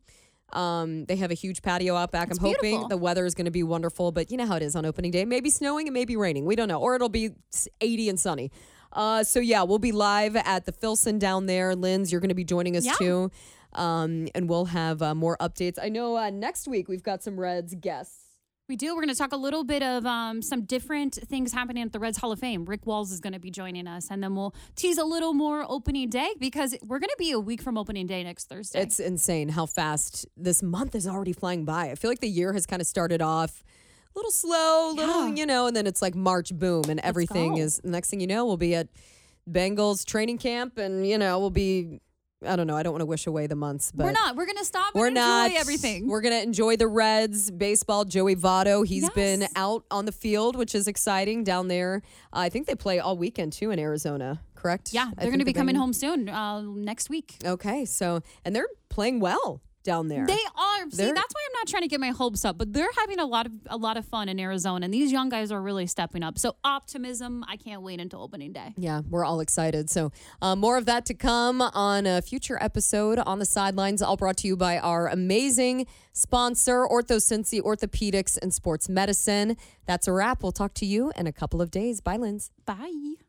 Um, 0.52 1.04
they 1.06 1.16
have 1.16 1.30
a 1.30 1.34
huge 1.34 1.60
patio 1.60 1.94
out 1.96 2.12
back. 2.12 2.30
It's 2.30 2.38
I'm 2.38 2.44
hoping 2.46 2.60
beautiful. 2.70 2.88
the 2.88 2.96
weather 2.96 3.26
is 3.26 3.34
going 3.34 3.46
to 3.46 3.50
be 3.50 3.62
wonderful, 3.64 4.12
but 4.12 4.30
you 4.30 4.36
know 4.36 4.46
how 4.46 4.56
it 4.56 4.62
is 4.62 4.76
on 4.76 4.86
opening 4.86 5.10
day. 5.10 5.24
Maybe 5.24 5.50
snowing 5.50 5.86
it 5.88 5.92
may 5.92 6.04
be 6.04 6.16
raining. 6.16 6.46
We 6.46 6.56
don't 6.56 6.68
know. 6.68 6.80
Or 6.80 6.94
it'll 6.94 7.08
be 7.08 7.30
80 7.80 8.08
and 8.10 8.20
sunny. 8.20 8.50
Uh, 8.92 9.24
so 9.24 9.40
yeah, 9.40 9.62
we'll 9.64 9.78
be 9.80 9.92
live 9.92 10.36
at 10.36 10.64
the 10.64 10.72
Filson 10.72 11.18
down 11.18 11.46
there. 11.46 11.74
Linz, 11.74 12.12
you're 12.12 12.20
going 12.20 12.28
to 12.30 12.34
be 12.34 12.44
joining 12.44 12.76
us 12.76 12.86
Yeah. 12.86 12.92
too. 12.94 13.30
Um, 13.74 14.28
and 14.34 14.48
we'll 14.48 14.66
have 14.66 15.02
uh, 15.02 15.14
more 15.14 15.36
updates. 15.38 15.78
I 15.82 15.90
know 15.90 16.16
uh, 16.16 16.30
next 16.30 16.66
week 16.66 16.88
we've 16.88 17.02
got 17.02 17.22
some 17.22 17.38
Reds 17.38 17.74
guests. 17.74 18.25
We 18.68 18.74
do. 18.74 18.96
We're 18.96 19.02
going 19.02 19.14
to 19.14 19.18
talk 19.18 19.32
a 19.32 19.36
little 19.36 19.62
bit 19.62 19.84
of 19.84 20.04
um, 20.06 20.42
some 20.42 20.62
different 20.62 21.14
things 21.14 21.52
happening 21.52 21.84
at 21.84 21.92
the 21.92 22.00
Reds 22.00 22.18
Hall 22.18 22.32
of 22.32 22.40
Fame. 22.40 22.64
Rick 22.64 22.84
Walls 22.84 23.12
is 23.12 23.20
going 23.20 23.32
to 23.32 23.38
be 23.38 23.48
joining 23.48 23.86
us, 23.86 24.08
and 24.10 24.20
then 24.20 24.34
we'll 24.34 24.56
tease 24.74 24.98
a 24.98 25.04
little 25.04 25.34
more 25.34 25.64
opening 25.68 26.10
day 26.10 26.30
because 26.40 26.74
we're 26.84 26.98
going 26.98 27.10
to 27.10 27.16
be 27.16 27.30
a 27.30 27.38
week 27.38 27.62
from 27.62 27.78
opening 27.78 28.08
day 28.08 28.24
next 28.24 28.48
Thursday. 28.48 28.80
It's 28.80 28.98
insane 28.98 29.50
how 29.50 29.66
fast 29.66 30.26
this 30.36 30.64
month 30.64 30.96
is 30.96 31.06
already 31.06 31.32
flying 31.32 31.64
by. 31.64 31.92
I 31.92 31.94
feel 31.94 32.10
like 32.10 32.18
the 32.18 32.28
year 32.28 32.52
has 32.54 32.66
kind 32.66 32.82
of 32.82 32.88
started 32.88 33.22
off 33.22 33.62
a 34.14 34.18
little 34.18 34.32
slow, 34.32 34.92
little, 34.96 35.28
Yeah. 35.28 35.34
you 35.36 35.46
know, 35.46 35.68
and 35.68 35.76
then 35.76 35.86
it's 35.86 36.02
like 36.02 36.16
March 36.16 36.52
boom 36.52 36.82
and 36.88 36.98
everything 37.00 37.58
is 37.58 37.80
next 37.84 38.10
thing 38.10 38.18
you 38.18 38.26
know, 38.26 38.44
we'll 38.46 38.56
be 38.56 38.74
at 38.74 38.88
Bengals 39.48 40.04
training 40.04 40.38
camp 40.38 40.76
and 40.76 41.06
you 41.06 41.18
know, 41.18 41.38
we'll 41.38 41.50
be 41.50 42.00
I 42.46 42.56
don't 42.56 42.66
know, 42.66 42.76
I 42.76 42.82
don't 42.82 42.92
want 42.92 43.02
to 43.02 43.06
wish 43.06 43.26
away 43.26 43.46
the 43.46 43.56
months, 43.56 43.92
but 43.92 44.04
we're 44.04 44.12
not. 44.12 44.36
We're 44.36 44.46
going 44.46 44.58
to 44.58 44.64
stop 44.64 44.94
we're 44.94 45.10
not 45.10 45.50
everything. 45.52 46.08
We're 46.08 46.20
gonna 46.20 46.36
enjoy 46.36 46.76
the 46.76 46.88
Reds 46.88 47.50
baseball. 47.50 48.04
Joey 48.04 48.36
Votto, 48.36 48.86
he's 48.86 49.08
been 49.10 49.46
out 49.56 49.84
on 49.90 50.04
the 50.04 50.12
field, 50.12 50.56
which 50.56 50.74
is 50.74 50.88
exciting 50.88 51.44
down 51.44 51.68
there. 51.68 52.02
Uh, 52.32 52.38
I 52.40 52.48
think 52.48 52.66
they 52.66 52.74
play 52.74 52.98
all 52.98 53.16
weekend 53.16 53.52
too 53.52 53.70
in 53.70 53.78
Arizona. 53.78 54.40
Correct? 54.54 54.92
yeah, 54.92 55.10
they're 55.16 55.28
going 55.28 55.38
to 55.38 55.44
be 55.44 55.52
coming 55.52 55.76
home 55.76 55.92
soon, 55.92 56.28
uh, 56.28 56.60
next 56.60 57.08
week. 57.08 57.36
Okay, 57.44 57.84
so 57.84 58.22
and 58.44 58.56
they're 58.56 58.68
playing 58.88 59.20
well 59.20 59.60
down 59.86 60.08
there. 60.08 60.26
They 60.26 60.34
are. 60.34 60.90
See, 60.90 60.98
They're- 60.98 61.14
that's 61.14 61.34
why 61.34 61.40
I'm 61.46 61.52
not 61.54 61.66
trying 61.68 61.82
to 61.84 61.88
get 61.88 62.00
my 62.00 62.10
hopes 62.10 62.44
up, 62.44 62.58
but 62.58 62.74
they're 62.74 62.92
having 62.98 63.18
a 63.18 63.24
lot 63.24 63.46
of 63.46 63.52
a 63.68 63.76
lot 63.78 63.96
of 63.96 64.04
fun 64.04 64.28
in 64.28 64.38
Arizona, 64.38 64.84
and 64.84 64.92
these 64.92 65.10
young 65.10 65.30
guys 65.30 65.50
are 65.50 65.62
really 65.62 65.86
stepping 65.86 66.22
up. 66.22 66.38
So 66.38 66.56
optimism. 66.62 67.42
I 67.48 67.56
can't 67.56 67.80
wait 67.80 68.00
until 68.00 68.20
opening 68.20 68.52
day. 68.52 68.74
Yeah, 68.76 69.00
we're 69.08 69.24
all 69.24 69.40
excited. 69.40 69.88
So, 69.88 70.12
uh, 70.42 70.54
more 70.56 70.76
of 70.76 70.84
that 70.84 71.06
to 71.06 71.14
come 71.14 71.62
on 71.62 72.04
a 72.06 72.20
future 72.20 72.58
episode 72.60 73.18
on 73.20 73.38
the 73.38 73.46
sidelines, 73.46 74.02
all 74.02 74.16
brought 74.18 74.36
to 74.38 74.48
you 74.48 74.56
by 74.56 74.78
our 74.78 75.08
amazing 75.08 75.86
sponsor, 76.12 76.86
OrthoCincy 76.86 77.60
Orthopedics 77.62 78.36
and 78.42 78.52
Sports 78.52 78.88
Medicine. 78.88 79.56
That's 79.86 80.08
a 80.08 80.12
wrap. 80.12 80.42
We'll 80.42 80.52
talk 80.52 80.74
to 80.74 80.86
you 80.86 81.12
in 81.16 81.26
a 81.26 81.32
couple 81.32 81.62
of 81.62 81.70
days. 81.70 82.00
Bye, 82.00 82.16
Linz. 82.16 82.50
Bye. 82.64 83.25